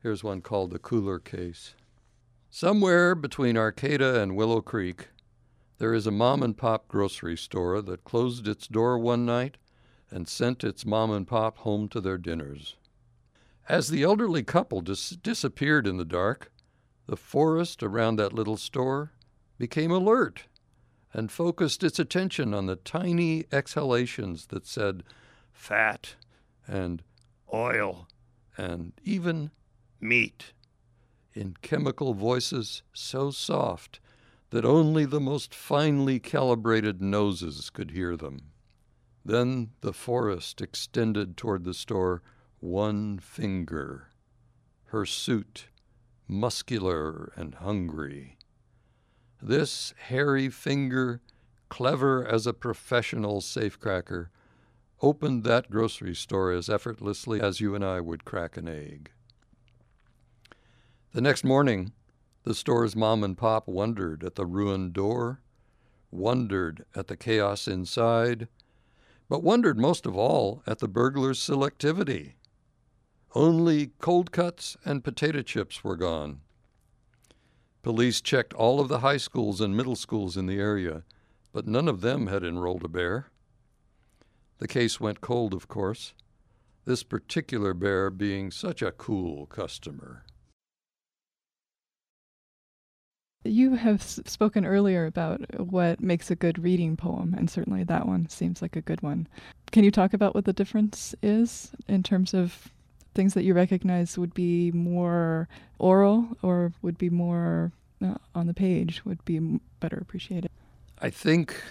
Here's 0.03 0.23
one 0.23 0.41
called 0.41 0.71
the 0.71 0.79
Cooler 0.79 1.17
Case. 1.17 1.73
Somewhere 2.51 3.15
between 3.15 3.57
Arcata 3.57 4.21
and 4.21 4.35
Willow 4.35 4.61
Creek, 4.61 5.07
there 5.79 5.93
is 5.93 6.05
a 6.05 6.11
mom 6.11 6.43
and 6.43 6.55
pop 6.55 6.87
grocery 6.87 7.35
store 7.35 7.81
that 7.81 8.03
closed 8.03 8.47
its 8.47 8.67
door 8.67 8.99
one 8.99 9.25
night 9.25 9.57
and 10.11 10.27
sent 10.27 10.63
its 10.63 10.85
mom 10.85 11.11
and 11.11 11.27
pop 11.27 11.57
home 11.59 11.89
to 11.89 11.99
their 11.99 12.17
dinners. 12.17 12.75
As 13.67 13.89
the 13.89 14.03
elderly 14.03 14.43
couple 14.43 14.81
dis- 14.81 15.09
disappeared 15.09 15.87
in 15.87 15.97
the 15.97 16.05
dark, 16.05 16.51
the 17.07 17.17
forest 17.17 17.81
around 17.81 18.17
that 18.17 18.33
little 18.33 18.57
store 18.57 19.13
became 19.57 19.91
alert 19.91 20.43
and 21.11 21.31
focused 21.31 21.83
its 21.83 21.97
attention 21.97 22.53
on 22.53 22.67
the 22.67 22.75
tiny 22.75 23.45
exhalations 23.51 24.47
that 24.47 24.67
said 24.67 25.03
fat 25.51 26.15
and 26.67 27.01
oil 27.51 28.07
and 28.57 28.93
even 29.03 29.51
meat 29.99 30.53
in 31.33 31.55
chemical 31.61 32.13
voices 32.13 32.81
so 32.93 33.31
soft 33.31 33.99
that 34.49 34.65
only 34.65 35.05
the 35.05 35.19
most 35.19 35.53
finely 35.53 36.19
calibrated 36.19 37.01
noses 37.01 37.69
could 37.69 37.91
hear 37.91 38.15
them. 38.15 38.39
Then 39.23 39.71
the 39.81 39.93
forest 39.93 40.61
extended 40.61 41.35
toward 41.35 41.63
the 41.63 41.73
store 41.73 42.21
one 42.59 43.19
finger, 43.19 44.07
her 44.85 45.05
suit 45.05 45.67
muscular 46.27 47.31
and 47.35 47.55
hungry. 47.55 48.37
This 49.41 49.93
hairy 49.97 50.49
finger, 50.49 51.21
clever 51.69 52.25
as 52.25 52.47
a 52.47 52.53
professional 52.53 53.41
safecracker, 53.41 54.27
opened 55.01 55.43
that 55.43 55.69
grocery 55.69 56.15
store 56.15 56.51
as 56.51 56.69
effortlessly 56.69 57.39
as 57.39 57.61
you 57.61 57.75
and 57.75 57.85
I 57.85 58.01
would 58.01 58.25
crack 58.25 58.57
an 58.57 58.67
egg. 58.67 59.11
The 61.17 61.21
next 61.21 61.43
morning, 61.43 61.93
the 62.43 62.53
store's 62.53 62.95
mom 62.95 63.23
and 63.23 63.35
pop 63.35 63.67
wondered 63.67 64.23
at 64.23 64.35
the 64.35 64.45
ruined 64.45 64.93
door, 64.93 65.41
wondered 66.11 66.85
at 66.93 67.07
the 67.07 67.17
chaos 67.17 67.67
inside, 67.67 68.47
but 69.27 69.41
wondered 69.41 69.79
most 69.79 70.05
of 70.05 70.15
all 70.15 70.61
at 70.67 70.77
the 70.77 70.87
burglar's 70.87 71.39
selectivity. 71.39 72.33
Only 73.33 73.93
cold 73.97 74.31
cuts 74.31 74.77
and 74.85 75.03
potato 75.03 75.41
chips 75.41 75.83
were 75.83 75.95
gone. 75.95 76.41
Police 77.81 78.21
checked 78.21 78.53
all 78.53 78.79
of 78.79 78.87
the 78.87 78.99
high 78.99 79.17
schools 79.17 79.59
and 79.59 79.75
middle 79.75 79.95
schools 79.95 80.37
in 80.37 80.45
the 80.45 80.59
area, 80.59 81.03
but 81.51 81.65
none 81.65 81.87
of 81.87 82.01
them 82.01 82.27
had 82.27 82.43
enrolled 82.43 82.85
a 82.85 82.87
bear. 82.87 83.31
The 84.59 84.67
case 84.67 84.99
went 84.99 85.21
cold, 85.21 85.55
of 85.55 85.67
course, 85.67 86.13
this 86.85 87.01
particular 87.01 87.73
bear 87.73 88.11
being 88.11 88.51
such 88.51 88.83
a 88.83 88.91
cool 88.91 89.47
customer. 89.47 90.23
You 93.43 93.75
have 93.75 94.01
spoken 94.01 94.65
earlier 94.65 95.05
about 95.05 95.59
what 95.59 96.01
makes 96.01 96.29
a 96.29 96.35
good 96.35 96.61
reading 96.61 96.97
poem, 96.97 97.33
and 97.37 97.49
certainly 97.49 97.83
that 97.85 98.05
one 98.05 98.27
seems 98.29 98.61
like 98.61 98.75
a 98.75 98.81
good 98.81 99.01
one. 99.01 99.27
Can 99.71 99.83
you 99.83 99.91
talk 99.91 100.13
about 100.13 100.35
what 100.35 100.45
the 100.45 100.53
difference 100.53 101.15
is 101.21 101.71
in 101.87 102.03
terms 102.03 102.33
of 102.33 102.69
things 103.13 103.33
that 103.35 103.43
you 103.43 103.53
recognize 103.53 104.17
would 104.17 104.33
be 104.33 104.71
more 104.71 105.47
oral 105.79 106.27
or 106.41 106.73
would 106.81 106.97
be 106.97 107.09
more 107.09 107.71
uh, 108.03 108.15
on 108.35 108.47
the 108.47 108.53
page, 108.53 109.03
would 109.05 109.23
be 109.23 109.39
better 109.79 109.97
appreciated? 109.97 110.51
I 110.99 111.09
think 111.09 111.61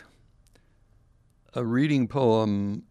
a 1.52 1.64
reading 1.64 2.08
poem 2.08 2.84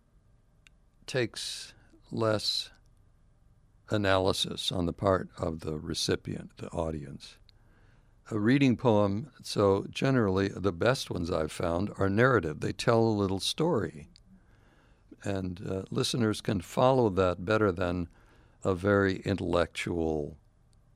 takes 1.07 1.73
less 2.11 2.69
analysis 3.89 4.71
on 4.71 4.85
the 4.85 4.93
part 4.93 5.29
of 5.37 5.61
the 5.61 5.77
recipient, 5.77 6.57
the 6.57 6.67
audience. 6.69 7.37
A 8.31 8.39
reading 8.39 8.75
poem, 8.75 9.31
so 9.43 9.85
generally 9.89 10.47
the 10.47 10.71
best 10.71 11.11
ones 11.11 11.29
I've 11.29 11.51
found 11.51 11.91
are 11.99 12.09
narrative. 12.09 12.59
They 12.59 12.73
tell 12.73 12.99
a 13.01 13.09
little 13.09 13.39
story. 13.39 14.09
And 15.23 15.61
uh, 15.69 15.83
listeners 15.91 16.41
can 16.41 16.61
follow 16.61 17.09
that 17.09 17.45
better 17.45 17.71
than 17.71 18.07
a 18.63 18.73
very 18.73 19.17
intellectual 19.17 20.37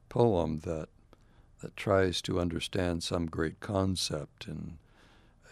poem 0.10 0.60
that 0.60 0.90
that 1.62 1.76
tries 1.76 2.22
to 2.22 2.40
understand 2.40 3.04
some 3.04 3.26
great 3.26 3.60
concept 3.60 4.48
and 4.48 4.78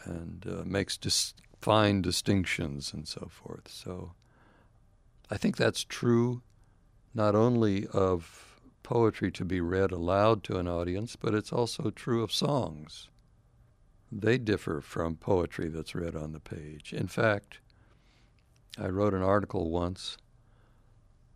and 0.03 0.45
uh, 0.47 0.63
makes 0.65 0.97
dis- 0.97 1.33
fine 1.61 2.01
distinctions 2.01 2.93
and 2.93 3.07
so 3.07 3.27
forth. 3.29 3.67
So 3.69 4.13
I 5.29 5.37
think 5.37 5.57
that's 5.57 5.83
true 5.83 6.41
not 7.13 7.35
only 7.35 7.87
of 7.87 8.46
poetry 8.87 9.29
to 9.29 9.43
be 9.43 9.59
read 9.59 9.91
aloud 9.91 10.45
to 10.45 10.55
an 10.55 10.65
audience, 10.65 11.17
but 11.17 11.33
it's 11.33 11.51
also 11.51 11.89
true 11.89 12.23
of 12.23 12.31
songs. 12.31 13.09
They 14.09 14.37
differ 14.37 14.79
from 14.79 15.17
poetry 15.17 15.67
that's 15.67 15.93
read 15.93 16.15
on 16.15 16.31
the 16.31 16.39
page. 16.39 16.93
In 16.93 17.07
fact, 17.07 17.59
I 18.79 18.87
wrote 18.87 19.13
an 19.13 19.21
article 19.21 19.69
once 19.69 20.15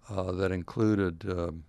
uh, 0.09 0.31
that 0.31 0.53
included 0.53 1.29
um, 1.29 1.65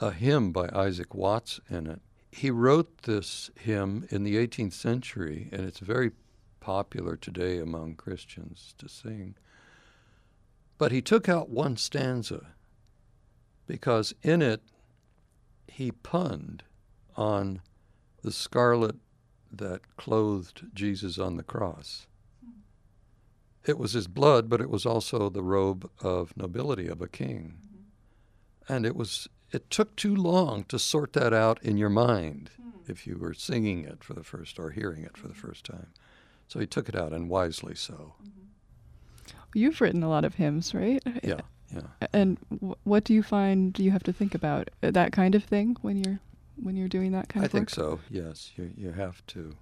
a 0.00 0.10
hymn 0.10 0.50
by 0.50 0.68
Isaac 0.74 1.14
Watts 1.14 1.60
in 1.70 1.86
it. 1.86 2.00
He 2.32 2.50
wrote 2.50 3.02
this 3.02 3.52
hymn 3.54 4.04
in 4.10 4.24
the 4.24 4.34
18th 4.34 4.72
century, 4.72 5.48
and 5.52 5.64
it's 5.64 5.78
very 5.78 6.10
popular 6.58 7.14
today 7.14 7.58
among 7.58 7.94
Christians 7.94 8.74
to 8.78 8.88
sing. 8.88 9.36
But 10.76 10.90
he 10.90 11.00
took 11.00 11.28
out 11.28 11.50
one 11.50 11.76
stanza 11.76 12.48
because 13.70 14.12
in 14.24 14.42
it 14.42 14.60
he 15.68 15.92
punned 15.92 16.64
on 17.16 17.60
the 18.22 18.32
scarlet 18.32 18.96
that 19.52 19.96
clothed 19.96 20.66
Jesus 20.74 21.18
on 21.18 21.36
the 21.36 21.44
cross. 21.44 22.08
It 23.64 23.78
was 23.78 23.92
his 23.92 24.08
blood, 24.08 24.48
but 24.48 24.60
it 24.60 24.68
was 24.68 24.84
also 24.84 25.28
the 25.28 25.44
robe 25.44 25.88
of 26.00 26.36
nobility 26.36 26.88
of 26.88 27.00
a 27.00 27.06
king. 27.06 27.58
And 28.68 28.84
it 28.84 28.96
was 28.96 29.28
it 29.52 29.70
took 29.70 29.94
too 29.94 30.16
long 30.16 30.64
to 30.64 30.78
sort 30.78 31.12
that 31.12 31.32
out 31.32 31.62
in 31.62 31.76
your 31.76 31.90
mind 31.90 32.50
if 32.88 33.06
you 33.06 33.18
were 33.18 33.34
singing 33.34 33.84
it 33.84 34.02
for 34.02 34.14
the 34.14 34.24
first 34.24 34.58
or 34.58 34.70
hearing 34.70 35.04
it 35.04 35.16
for 35.16 35.28
the 35.28 35.34
first 35.34 35.64
time. 35.64 35.92
So 36.48 36.58
he 36.58 36.66
took 36.66 36.88
it 36.88 36.96
out, 36.96 37.12
and 37.12 37.28
wisely 37.28 37.76
so. 37.76 38.14
You've 39.54 39.80
written 39.80 40.02
a 40.02 40.08
lot 40.08 40.24
of 40.24 40.34
hymns, 40.34 40.74
right? 40.74 41.02
Yeah, 41.22 41.42
yeah. 41.74 42.08
And 42.12 42.38
w- 42.50 42.74
what 42.84 43.04
do 43.04 43.14
you 43.14 43.22
find 43.22 43.78
you 43.78 43.90
have 43.90 44.02
to 44.04 44.12
think 44.12 44.34
about 44.34 44.70
uh, 44.82 44.90
that 44.90 45.12
kind 45.12 45.34
of 45.34 45.44
thing 45.44 45.76
when 45.82 45.96
you're 45.96 46.20
when 46.56 46.76
you're 46.76 46.88
doing 46.88 47.12
that 47.12 47.28
kind 47.28 47.44
I 47.44 47.46
of 47.46 47.54
I 47.54 47.58
think 47.58 47.70
so. 47.70 48.00
Yes, 48.10 48.52
you 48.56 48.72
you 48.76 48.92
have 48.92 49.24
to. 49.28 49.56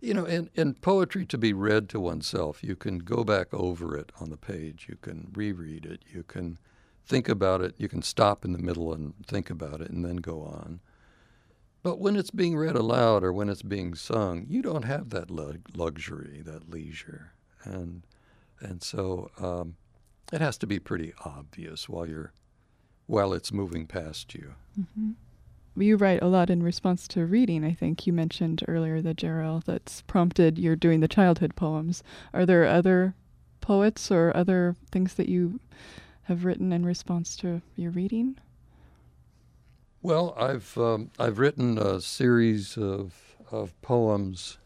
You 0.00 0.14
know, 0.14 0.24
in 0.24 0.50
in 0.54 0.74
poetry 0.74 1.26
to 1.26 1.38
be 1.38 1.52
read 1.52 1.88
to 1.90 2.00
oneself, 2.00 2.62
you 2.62 2.76
can 2.76 2.98
go 2.98 3.24
back 3.24 3.52
over 3.52 3.96
it 3.96 4.12
on 4.20 4.30
the 4.30 4.36
page. 4.36 4.86
You 4.88 4.96
can 5.00 5.30
reread 5.34 5.84
it. 5.84 6.04
You 6.12 6.22
can 6.22 6.58
think 7.06 7.28
about 7.28 7.60
it. 7.60 7.74
You 7.78 7.88
can 7.88 8.02
stop 8.02 8.44
in 8.44 8.52
the 8.52 8.58
middle 8.58 8.92
and 8.92 9.14
think 9.26 9.50
about 9.50 9.80
it, 9.80 9.90
and 9.90 10.04
then 10.04 10.16
go 10.16 10.42
on. 10.42 10.80
But 11.82 11.98
when 11.98 12.16
it's 12.16 12.30
being 12.30 12.56
read 12.56 12.76
aloud 12.76 13.22
or 13.22 13.32
when 13.32 13.50
it's 13.50 13.62
being 13.62 13.94
sung, 13.94 14.46
you 14.48 14.62
don't 14.62 14.86
have 14.86 15.10
that 15.10 15.30
lu- 15.30 15.60
luxury, 15.74 16.40
that 16.42 16.70
leisure, 16.70 17.32
and 17.62 18.06
and 18.60 18.82
so 18.82 19.30
um, 19.38 19.76
it 20.32 20.40
has 20.40 20.58
to 20.58 20.66
be 20.66 20.78
pretty 20.78 21.12
obvious 21.24 21.88
while 21.88 22.06
you're 22.06 22.32
while 23.06 23.32
it's 23.32 23.52
moving 23.52 23.86
past 23.86 24.34
you. 24.34 24.54
hmm 24.94 25.12
You 25.76 25.96
write 25.96 26.22
a 26.22 26.28
lot 26.28 26.50
in 26.50 26.62
response 26.62 27.06
to 27.08 27.26
reading. 27.26 27.64
I 27.64 27.72
think 27.72 28.06
you 28.06 28.12
mentioned 28.12 28.64
earlier 28.66 29.02
the 29.02 29.14
Jarrell 29.14 29.62
that's 29.62 30.02
prompted 30.02 30.58
you're 30.58 30.76
doing 30.76 31.00
the 31.00 31.08
childhood 31.08 31.54
poems. 31.54 32.02
Are 32.32 32.46
there 32.46 32.66
other 32.66 33.14
poets 33.60 34.10
or 34.10 34.32
other 34.36 34.76
things 34.90 35.14
that 35.14 35.28
you 35.28 35.60
have 36.24 36.44
written 36.44 36.72
in 36.72 36.86
response 36.86 37.36
to 37.36 37.60
your 37.76 37.90
reading? 37.90 38.38
Well, 40.02 40.34
I've 40.38 40.76
um, 40.76 41.10
I've 41.18 41.38
written 41.38 41.78
a 41.78 42.00
series 42.00 42.76
of 42.76 43.36
of 43.50 43.80
poems 43.82 44.58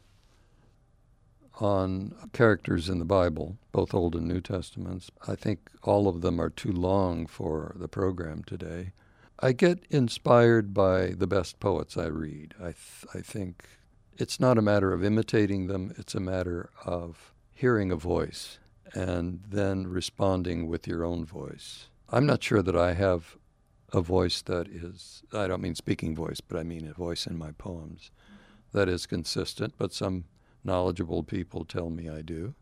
on 1.60 2.14
characters 2.32 2.88
in 2.88 2.98
the 2.98 3.04
Bible, 3.04 3.58
both 3.72 3.94
Old 3.94 4.14
and 4.14 4.26
New 4.26 4.40
Testaments. 4.40 5.10
I 5.26 5.34
think 5.34 5.70
all 5.82 6.08
of 6.08 6.20
them 6.20 6.40
are 6.40 6.50
too 6.50 6.72
long 6.72 7.26
for 7.26 7.74
the 7.78 7.88
program 7.88 8.42
today. 8.44 8.92
I 9.40 9.52
get 9.52 9.84
inspired 9.90 10.74
by 10.74 11.08
the 11.08 11.26
best 11.26 11.60
poets 11.60 11.96
I 11.96 12.06
read. 12.06 12.54
I 12.58 12.72
th- 12.72 13.06
I 13.14 13.20
think 13.20 13.64
it's 14.16 14.40
not 14.40 14.58
a 14.58 14.62
matter 14.62 14.92
of 14.92 15.04
imitating 15.04 15.66
them; 15.68 15.92
it's 15.96 16.14
a 16.14 16.20
matter 16.20 16.70
of 16.84 17.32
hearing 17.54 17.90
a 17.90 17.96
voice 17.96 18.58
and 18.94 19.42
then 19.48 19.86
responding 19.86 20.66
with 20.66 20.86
your 20.86 21.04
own 21.04 21.24
voice. 21.24 21.88
I'm 22.10 22.26
not 22.26 22.42
sure 22.42 22.62
that 22.62 22.76
I 22.76 22.94
have 22.94 23.36
a 23.92 24.00
voice 24.00 24.42
that 24.42 24.68
is, 24.68 25.22
I 25.32 25.46
don't 25.46 25.62
mean 25.62 25.74
speaking 25.74 26.14
voice, 26.14 26.40
but 26.40 26.58
I 26.58 26.62
mean 26.62 26.86
a 26.86 26.94
voice 26.94 27.26
in 27.26 27.36
my 27.36 27.52
poems 27.52 28.10
that 28.72 28.88
is 28.88 29.06
consistent, 29.06 29.74
but 29.78 29.92
some 29.92 30.24
knowledgeable 30.64 31.22
people 31.22 31.64
tell 31.64 31.90
me 31.90 32.08
I 32.08 32.22
do. 32.22 32.54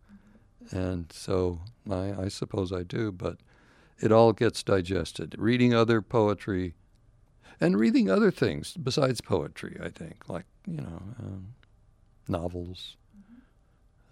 And 0.70 1.12
so 1.12 1.60
I, 1.90 2.24
I 2.24 2.28
suppose 2.28 2.72
I 2.72 2.82
do, 2.82 3.12
but 3.12 3.38
it 4.00 4.12
all 4.12 4.32
gets 4.32 4.62
digested. 4.62 5.34
Reading 5.38 5.74
other 5.74 6.02
poetry 6.02 6.74
and 7.60 7.78
reading 7.78 8.10
other 8.10 8.30
things 8.30 8.76
besides 8.76 9.20
poetry, 9.20 9.78
I 9.82 9.88
think, 9.88 10.28
like, 10.28 10.44
you 10.66 10.78
know, 10.78 11.02
um, 11.18 11.54
novels, 12.28 12.96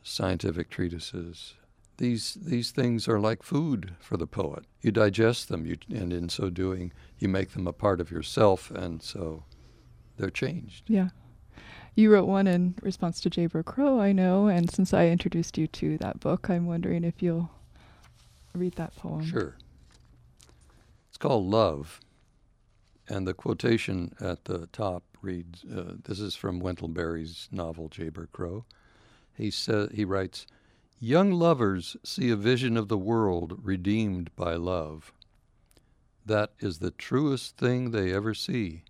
scientific 0.03 0.71
treatises, 0.71 1.55
these 1.97 2.35
these 2.35 2.71
things 2.73 3.07
are 3.07 3.21
like 3.21 3.43
food 3.43 3.95
for 4.01 4.17
the 4.17 4.27
poet. 4.27 4.65
You 4.83 4.91
digest 4.91 5.49
them, 5.49 5.67
you, 5.67 5.77
and 5.89 6.13
in 6.13 6.29
so 6.29 6.51
doing, 6.51 6.93
you 7.19 7.29
make 7.29 7.51
them 7.51 7.67
a 7.67 7.73
part 7.73 8.01
of 8.01 8.11
yourself, 8.11 8.71
and 8.71 9.03
so 9.03 9.45
they're 10.17 10.31
changed. 10.31 10.85
Yeah. 10.89 11.11
You 11.97 12.13
wrote 12.13 12.27
one 12.27 12.47
in 12.47 12.75
response 12.83 13.21
to 13.21 13.31
Jayber 13.31 13.65
Crow, 13.65 14.01
I 14.01 14.13
know, 14.13 14.49
and 14.49 14.71
since 14.71 14.93
I 14.93 15.07
introduced 15.07 15.57
you 15.57 15.69
to 15.69 15.97
that 15.99 16.19
book, 16.19 16.51
I'm 16.51 16.67
wondering 16.67 17.05
if 17.05 17.23
you'll 17.23 17.51
read 18.53 18.75
that 18.75 18.97
poem. 18.97 19.25
Sure. 19.25 19.57
It's 21.09 21.19
called 21.19 21.47
Love, 21.47 22.01
and 23.09 23.27
the 23.27 23.35
quotation 23.35 24.15
at 24.21 24.45
the 24.47 24.67
top 24.69 25.05
reads 25.23 25.65
uh, 25.65 25.95
this 26.05 26.19
is 26.19 26.35
from 26.35 26.59
Wendell 26.59 26.89
Berry's 26.89 27.49
novel 27.53 27.89
Jayber 27.89 28.27
Crow. 28.33 28.65
He, 29.37 29.51
says, 29.51 29.91
he 29.95 30.05
writes, 30.05 30.47
Young 30.99 31.33
lovers 31.33 31.97
see 32.03 32.31
a 32.31 32.37
vision 32.37 32.77
of 32.77 32.89
the 32.89 32.99
world 32.99 33.61
redeemed 33.63 34.35
by 34.35 34.55
love. 34.55 35.13
That 36.27 36.53
is 36.59 36.79
the 36.79 36.91
truest 36.91 37.57
thing 37.57 37.91
they 37.91 38.13
ever 38.13 38.35
see, 38.35 38.83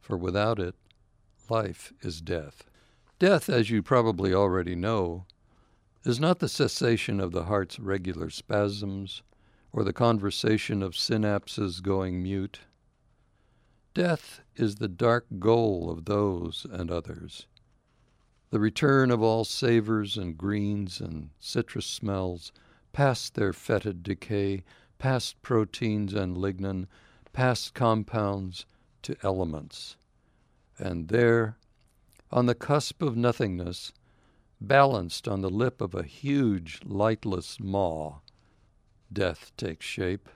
for 0.00 0.16
without 0.16 0.58
it, 0.58 0.74
life 1.50 1.92
is 2.02 2.20
death. 2.20 2.64
Death, 3.18 3.48
as 3.48 3.70
you 3.70 3.82
probably 3.82 4.32
already 4.32 4.74
know, 4.74 5.26
is 6.04 6.20
not 6.20 6.38
the 6.38 6.48
cessation 6.48 7.20
of 7.20 7.32
the 7.32 7.44
heart's 7.44 7.78
regular 7.78 8.30
spasms 8.30 9.22
or 9.72 9.84
the 9.84 9.92
conversation 9.92 10.82
of 10.82 10.94
synapses 10.94 11.82
going 11.82 12.22
mute. 12.22 12.60
Death 13.94 14.40
is 14.56 14.76
the 14.76 14.88
dark 14.88 15.26
goal 15.38 15.90
of 15.90 16.04
those 16.04 16.66
and 16.70 16.90
others 16.90 17.46
the 18.50 18.58
return 18.58 19.10
of 19.10 19.22
all 19.22 19.44
savors 19.44 20.16
and 20.16 20.38
greens 20.38 21.00
and 21.00 21.30
citrus 21.38 21.86
smells, 21.86 22.50
past 22.92 23.34
their 23.34 23.52
fetid 23.52 24.02
decay, 24.02 24.64
past 24.98 25.40
proteins 25.42 26.14
and 26.14 26.36
lignin, 26.36 26.86
past 27.32 27.74
compounds 27.74 28.64
to 29.02 29.16
elements. 29.22 29.96
And 30.78 31.08
there, 31.08 31.56
on 32.30 32.46
the 32.46 32.54
cusp 32.54 33.02
of 33.02 33.16
nothingness, 33.16 33.92
balanced 34.60 35.28
on 35.28 35.40
the 35.40 35.50
lip 35.50 35.80
of 35.80 35.94
a 35.94 36.02
huge, 36.02 36.80
lightless 36.84 37.58
maw, 37.60 38.20
death 39.12 39.52
takes 39.56 39.86
shape. 39.86 40.28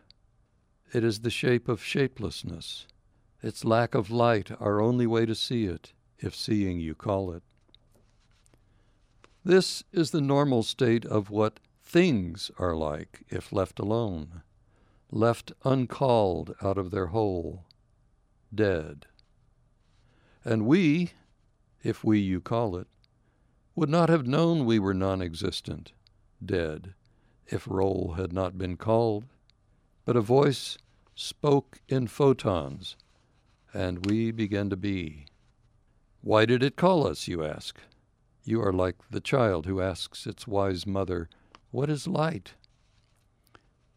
It 0.93 1.05
is 1.05 1.21
the 1.21 1.31
shape 1.31 1.69
of 1.69 1.83
shapelessness, 1.83 2.87
its 3.43 3.65
lack 3.65 3.95
of 3.95 4.11
light 4.11 4.51
our 4.61 4.81
only 4.81 5.07
way 5.07 5.27
to 5.27 5.35
see 5.35 5.65
it, 5.67 5.93
if 6.19 6.35
seeing 6.35 6.79
you 6.81 6.95
call 6.95 7.33
it. 7.33 7.43
This 9.45 9.83
is 9.93 10.11
the 10.13 10.21
normal 10.21 10.63
state 10.63 11.05
of 11.05 11.31
what 11.31 11.59
things 11.83 12.51
are 12.59 12.77
like 12.77 13.23
if 13.29 13.53
left 13.53 13.81
alone, 13.81 14.43
left 15.11 15.53
uncalled 15.65 16.55
out 16.63 16.79
of 16.79 16.91
their 16.91 17.09
hole, 17.09 17.65
dead. 18.55 19.07
And 20.45 20.67
we, 20.67 21.13
if 21.83 22.03
we 22.03 22.19
you 22.19 22.41
call 22.41 22.77
it, 22.77 22.89
would 23.75 23.89
not 23.89 24.09
have 24.09 24.27
known 24.27 24.65
we 24.65 24.79
were 24.79 24.95
non 24.95 25.23
existent, 25.23 25.93
dead, 26.45 26.95
if 27.47 27.67
roll 27.69 28.15
had 28.17 28.33
not 28.33 28.59
been 28.59 28.77
called, 28.77 29.25
but 30.05 30.17
a 30.17 30.21
voice 30.21 30.77
spoke 31.15 31.81
in 31.89 32.07
photons, 32.07 32.97
and 33.73 34.07
we 34.07 34.31
began 34.31 34.69
to 34.71 34.77
be. 34.77 35.27
Why 36.21 36.45
did 36.45 36.63
it 36.63 36.77
call 36.77 37.07
us, 37.07 37.29
you 37.29 37.45
ask? 37.45 37.79
You 38.45 38.61
are 38.63 38.73
like 38.73 38.97
the 39.11 39.21
child 39.21 39.67
who 39.67 39.81
asks 39.81 40.27
its 40.27 40.47
wise 40.47 40.87
mother, 40.87 41.29
What 41.71 41.89
is 41.89 42.07
light? 42.07 42.55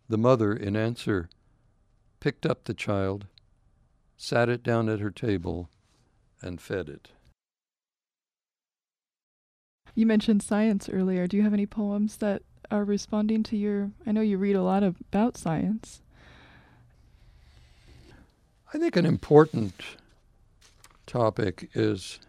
The 0.07 0.17
mother, 0.17 0.53
in 0.53 0.75
answer, 0.75 1.29
picked 2.19 2.45
up 2.45 2.63
the 2.63 2.73
child, 2.73 3.25
sat 4.17 4.49
it 4.49 4.63
down 4.63 4.87
at 4.87 4.99
her 4.99 5.11
table, 5.11 5.69
and 6.45 6.61
fed 6.61 6.87
it. 6.87 7.09
You 9.95 10.05
mentioned 10.05 10.43
science 10.43 10.89
earlier. 10.89 11.25
Do 11.25 11.37
you 11.37 11.43
have 11.43 11.53
any 11.53 11.65
poems 11.65 12.17
that 12.17 12.43
are 12.69 12.83
responding 12.83 13.43
to 13.43 13.57
your? 13.57 13.91
I 14.05 14.11
know 14.11 14.21
you 14.21 14.37
read 14.37 14.55
a 14.55 14.63
lot 14.63 14.83
about 14.83 15.37
science. 15.37 16.01
I 18.73 18.77
think 18.77 18.95
an 18.95 19.05
important 19.05 19.73
topic 21.05 21.69
is 21.73 22.19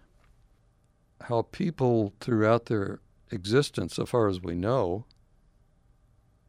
how 1.23 1.43
people 1.43 2.13
throughout 2.21 2.67
their 2.67 3.01
existence, 3.33 3.95
so 3.95 4.07
far 4.07 4.29
as 4.29 4.41
we 4.41 4.55
know, 4.55 5.07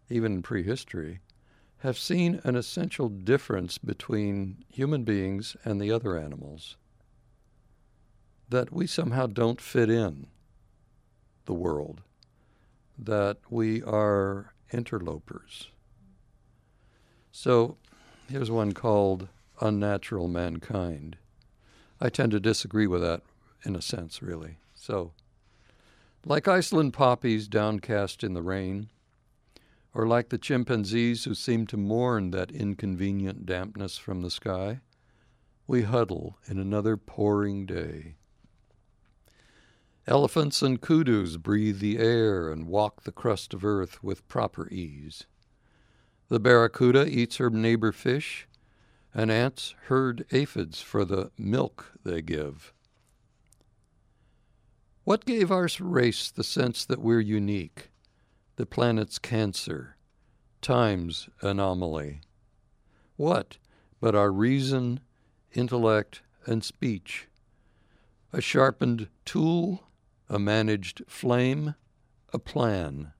even 0.09 0.33
in 0.33 0.41
prehistory, 0.43 1.21
have 1.79 1.97
seen 1.97 2.41
an 2.43 2.55
essential 2.55 3.09
difference 3.09 3.77
between 3.79 4.63
human 4.69 5.03
beings 5.03 5.55
and 5.65 5.81
the 5.81 5.91
other 5.91 6.17
animals. 6.17 6.77
That 8.49 8.71
we 8.71 8.87
somehow 8.87 9.27
don't 9.27 9.59
fit 9.59 9.89
in 9.89 10.27
the 11.45 11.53
world, 11.53 12.01
that 12.97 13.37
we 13.49 13.83
are 13.83 14.53
interlopers. 14.71 15.69
So 17.31 17.77
here's 18.29 18.49
one 18.49 18.73
called 18.73 19.27
Unnatural 19.59 20.27
Mankind. 20.27 21.17
I 21.99 22.09
tend 22.09 22.31
to 22.31 22.39
disagree 22.39 22.87
with 22.87 23.01
that 23.01 23.21
in 23.63 23.75
a 23.75 23.81
sense, 23.81 24.21
really. 24.21 24.57
So, 24.75 25.13
like 26.25 26.47
Iceland 26.47 26.93
poppies 26.93 27.47
downcast 27.47 28.23
in 28.23 28.33
the 28.33 28.41
rain, 28.41 28.89
or 29.93 30.07
like 30.07 30.29
the 30.29 30.37
chimpanzees 30.37 31.23
who 31.23 31.33
seem 31.33 31.65
to 31.67 31.77
mourn 31.77 32.31
that 32.31 32.51
inconvenient 32.51 33.45
dampness 33.45 33.97
from 33.97 34.21
the 34.21 34.29
sky, 34.29 34.81
we 35.65 35.81
huddle 35.81 36.37
in 36.45 36.59
another 36.59 36.97
pouring 36.97 37.65
day. 37.65 38.15
Elephants 40.09 40.61
and 40.61 40.81
kudus 40.81 41.35
breathe 41.35 41.79
the 41.79 41.97
air 41.97 42.49
and 42.49 42.65
walk 42.65 43.03
the 43.03 43.11
crust 43.11 43.53
of 43.53 43.65
earth 43.65 44.01
with 44.01 44.25
proper 44.29 44.69
ease. 44.69 45.25
The 46.29 46.39
barracuda 46.39 47.05
eats 47.05 47.37
her 47.37 47.49
neighbor 47.49 47.91
fish, 47.91 48.47
and 49.13 49.29
ants 49.29 49.75
herd 49.87 50.25
aphids 50.31 50.79
for 50.79 51.03
the 51.03 51.31
milk 51.37 51.91
they 52.05 52.21
give. 52.21 52.73
What 55.03 55.25
gave 55.25 55.51
our 55.51 55.67
race 55.81 56.31
the 56.31 56.43
sense 56.43 56.85
that 56.85 57.01
we're 57.01 57.19
unique, 57.19 57.89
the 58.55 58.65
planet's 58.65 59.19
cancer, 59.19 59.97
time's 60.61 61.27
anomaly? 61.41 62.21
What 63.17 63.57
but 63.99 64.15
our 64.15 64.31
reason, 64.31 65.01
intellect, 65.53 66.21
and 66.45 66.63
speech? 66.63 67.27
A 68.31 68.39
sharpened 68.39 69.09
tool, 69.25 69.86
a 70.29 70.39
managed 70.39 71.03
flame, 71.07 71.75
a 72.33 72.39
plan. 72.39 73.13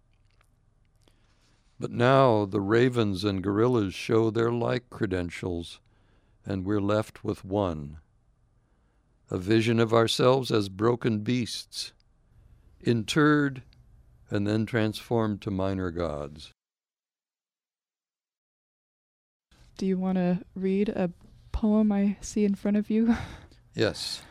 But 1.80 1.92
now 1.92 2.46
the 2.46 2.62
ravens 2.62 3.24
and 3.24 3.44
gorillas 3.44 3.94
show 3.94 4.30
their 4.30 4.52
like 4.52 4.90
credentials, 4.90 5.80
and 6.46 6.66
we're 6.66 6.82
left 6.82 7.24
with 7.24 7.46
one 7.46 8.00
a 9.30 9.38
vision 9.38 9.78
of 9.80 9.94
ourselves 9.94 10.52
as 10.52 10.70
broken 10.70 11.20
beasts, 11.20 11.92
interred 12.80 13.62
and 14.30 14.48
then 14.48 14.66
transformed 14.66 15.42
to 15.42 15.52
minor 15.52 15.92
gods. 15.92 16.52
Do 19.78 19.86
you 19.86 19.98
want 19.98 20.18
to 20.18 20.40
read 20.56 20.90
a 20.90 21.12
poem 21.52 21.92
I 21.92 22.18
see 22.22 22.46
in 22.46 22.56
front 22.56 22.78
of 22.78 22.90
you? 22.90 23.16
yes. 23.76 24.22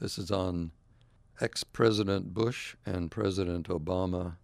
This 0.00 0.18
is 0.18 0.30
on 0.30 0.70
ex 1.40 1.64
President 1.64 2.34
Bush 2.34 2.76
and 2.84 3.10
President 3.10 3.68
Obama. 3.68 4.36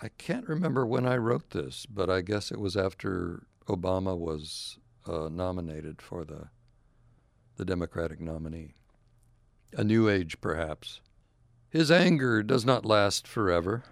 I 0.00 0.08
can't 0.08 0.48
remember 0.48 0.86
when 0.86 1.06
I 1.06 1.16
wrote 1.16 1.50
this, 1.50 1.86
but 1.86 2.08
I 2.08 2.20
guess 2.20 2.50
it 2.50 2.60
was 2.60 2.76
after 2.76 3.46
Obama 3.68 4.16
was 4.16 4.78
uh, 5.06 5.28
nominated 5.30 6.00
for 6.00 6.24
the 6.24 6.48
the 7.56 7.64
Democratic 7.64 8.20
nominee. 8.20 8.74
A 9.74 9.84
new 9.84 10.08
age, 10.08 10.40
perhaps. 10.40 11.00
His 11.68 11.90
anger 11.90 12.42
does 12.42 12.64
not 12.64 12.86
last 12.86 13.26
forever. 13.28 13.84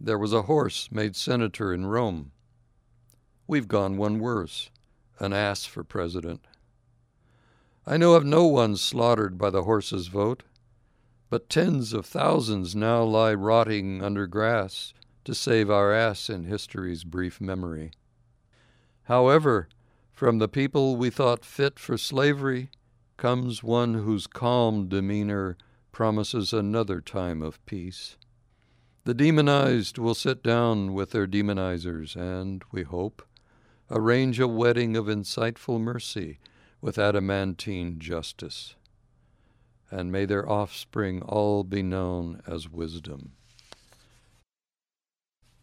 There 0.00 0.18
was 0.18 0.32
a 0.32 0.42
horse 0.42 0.90
made 0.90 1.16
senator 1.16 1.72
in 1.72 1.86
Rome. 1.86 2.32
We've 3.46 3.68
gone 3.68 3.96
one 3.96 4.18
worse 4.18 4.70
an 5.20 5.32
ass 5.32 5.64
for 5.64 5.84
president. 5.84 6.46
I 7.86 7.96
know 7.96 8.14
of 8.14 8.24
no 8.24 8.46
one 8.46 8.76
slaughtered 8.76 9.38
by 9.38 9.50
the 9.50 9.62
horse's 9.62 10.08
vote, 10.08 10.42
but 11.34 11.50
tens 11.50 11.92
of 11.92 12.06
thousands 12.06 12.76
now 12.76 13.02
lie 13.02 13.34
rotting 13.34 14.00
under 14.00 14.24
grass 14.24 14.94
to 15.24 15.34
save 15.34 15.68
our 15.68 15.92
ass 15.92 16.30
in 16.30 16.44
history's 16.44 17.02
brief 17.02 17.40
memory. 17.40 17.90
However, 19.06 19.68
from 20.12 20.38
the 20.38 20.46
people 20.46 20.94
we 20.94 21.10
thought 21.10 21.44
fit 21.44 21.76
for 21.80 21.98
slavery 21.98 22.70
comes 23.16 23.64
one 23.64 23.94
whose 23.94 24.28
calm 24.28 24.86
demeanor 24.86 25.56
promises 25.90 26.52
another 26.52 27.00
time 27.00 27.42
of 27.42 27.66
peace. 27.66 28.16
The 29.02 29.12
demonized 29.12 29.98
will 29.98 30.14
sit 30.14 30.40
down 30.40 30.94
with 30.94 31.10
their 31.10 31.26
demonizers 31.26 32.14
and, 32.14 32.62
we 32.70 32.84
hope, 32.84 33.26
arrange 33.90 34.38
a 34.38 34.46
wedding 34.46 34.96
of 34.96 35.06
insightful 35.06 35.80
mercy 35.80 36.38
with 36.80 36.96
adamantine 36.96 37.98
justice. 37.98 38.76
And 39.94 40.10
may 40.10 40.24
their 40.24 40.50
offspring 40.50 41.22
all 41.22 41.62
be 41.62 41.80
known 41.80 42.42
as 42.48 42.68
wisdom. 42.68 43.30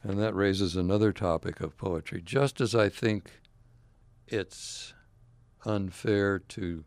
And 0.02 0.18
that 0.20 0.34
raises 0.34 0.78
another 0.78 1.12
topic 1.12 1.60
of 1.60 1.78
poetry. 1.78 2.22
Just 2.24 2.62
as 2.62 2.74
I 2.74 2.88
think 2.88 3.42
it's 4.28 4.94
unfair 5.66 6.40
to 6.40 6.86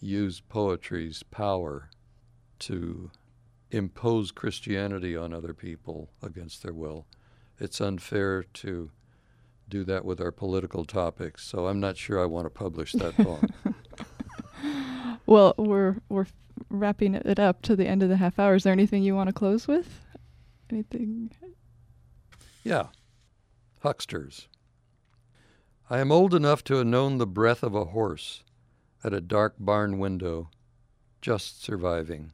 use 0.00 0.40
poetry's 0.40 1.22
power 1.22 1.90
to 2.58 3.12
impose 3.70 4.32
Christianity 4.32 5.16
on 5.16 5.32
other 5.32 5.54
people 5.54 6.10
against 6.20 6.64
their 6.64 6.74
will. 6.74 7.06
It's 7.60 7.80
unfair 7.80 8.42
to 8.42 8.90
do 9.68 9.84
that 9.84 10.04
with 10.04 10.20
our 10.20 10.32
political 10.32 10.84
topics, 10.84 11.46
so 11.46 11.68
I'm 11.68 11.78
not 11.78 11.96
sure 11.96 12.20
I 12.20 12.26
want 12.26 12.46
to 12.46 12.50
publish 12.50 12.94
that 12.94 13.16
poem. 13.16 13.48
well, 15.26 15.54
we're 15.56 15.98
we're 16.08 16.26
wrapping 16.80 17.14
it 17.14 17.38
up 17.38 17.62
to 17.62 17.76
the 17.76 17.86
end 17.86 18.02
of 18.02 18.08
the 18.08 18.16
half 18.16 18.38
hour. 18.38 18.54
Is 18.54 18.64
there 18.64 18.72
anything 18.72 19.02
you 19.02 19.14
want 19.14 19.28
to 19.28 19.32
close 19.32 19.66
with? 19.66 20.00
Anything? 20.70 21.30
Yeah. 22.62 22.88
Hucksters. 23.82 24.48
I 25.90 25.98
am 25.98 26.10
old 26.10 26.34
enough 26.34 26.64
to 26.64 26.76
have 26.76 26.86
known 26.86 27.18
the 27.18 27.26
breath 27.26 27.62
of 27.62 27.74
a 27.74 27.86
horse 27.86 28.42
at 29.04 29.12
a 29.12 29.20
dark 29.20 29.54
barn 29.58 29.98
window, 29.98 30.48
just 31.20 31.62
surviving. 31.62 32.32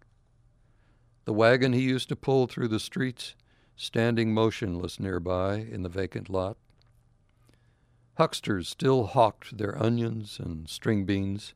The 1.25 1.33
wagon 1.33 1.73
he 1.73 1.81
used 1.81 2.09
to 2.09 2.17
pull 2.17 2.47
through 2.47 2.69
the 2.69 2.79
streets, 2.79 3.35
standing 3.75 4.33
motionless 4.33 5.01
nearby 5.01 5.57
in 5.57 5.83
the 5.83 5.89
vacant 5.89 6.31
lot. 6.31 6.57
Hucksters 8.19 8.69
still 8.69 9.07
hawked 9.07 9.59
their 9.59 9.81
onions 9.83 10.39
and 10.39 10.69
string 10.69 11.05
beans, 11.05 11.55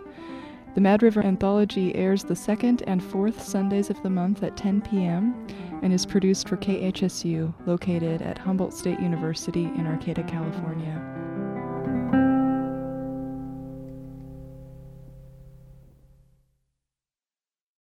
The 0.73 0.81
Mad 0.81 1.03
River 1.03 1.21
Anthology 1.21 1.95
airs 1.95 2.23
the 2.23 2.35
second 2.35 2.83
and 2.88 3.01
fourth 3.01 3.41
Sundays 3.41 3.89
of 3.89 4.01
the 4.03 4.09
month 4.09 4.43
at 4.43 4.57
10 4.57 4.81
p.m. 4.81 5.47
and 5.81 5.93
is 5.93 6.05
produced 6.05 6.49
for 6.49 6.57
KHSU, 6.57 7.53
located 7.65 8.21
at 8.21 8.39
Humboldt 8.39 8.73
State 8.73 8.99
University 8.99 9.65
in 9.65 9.88
Arcata, 9.88 10.23
California. 10.23 11.14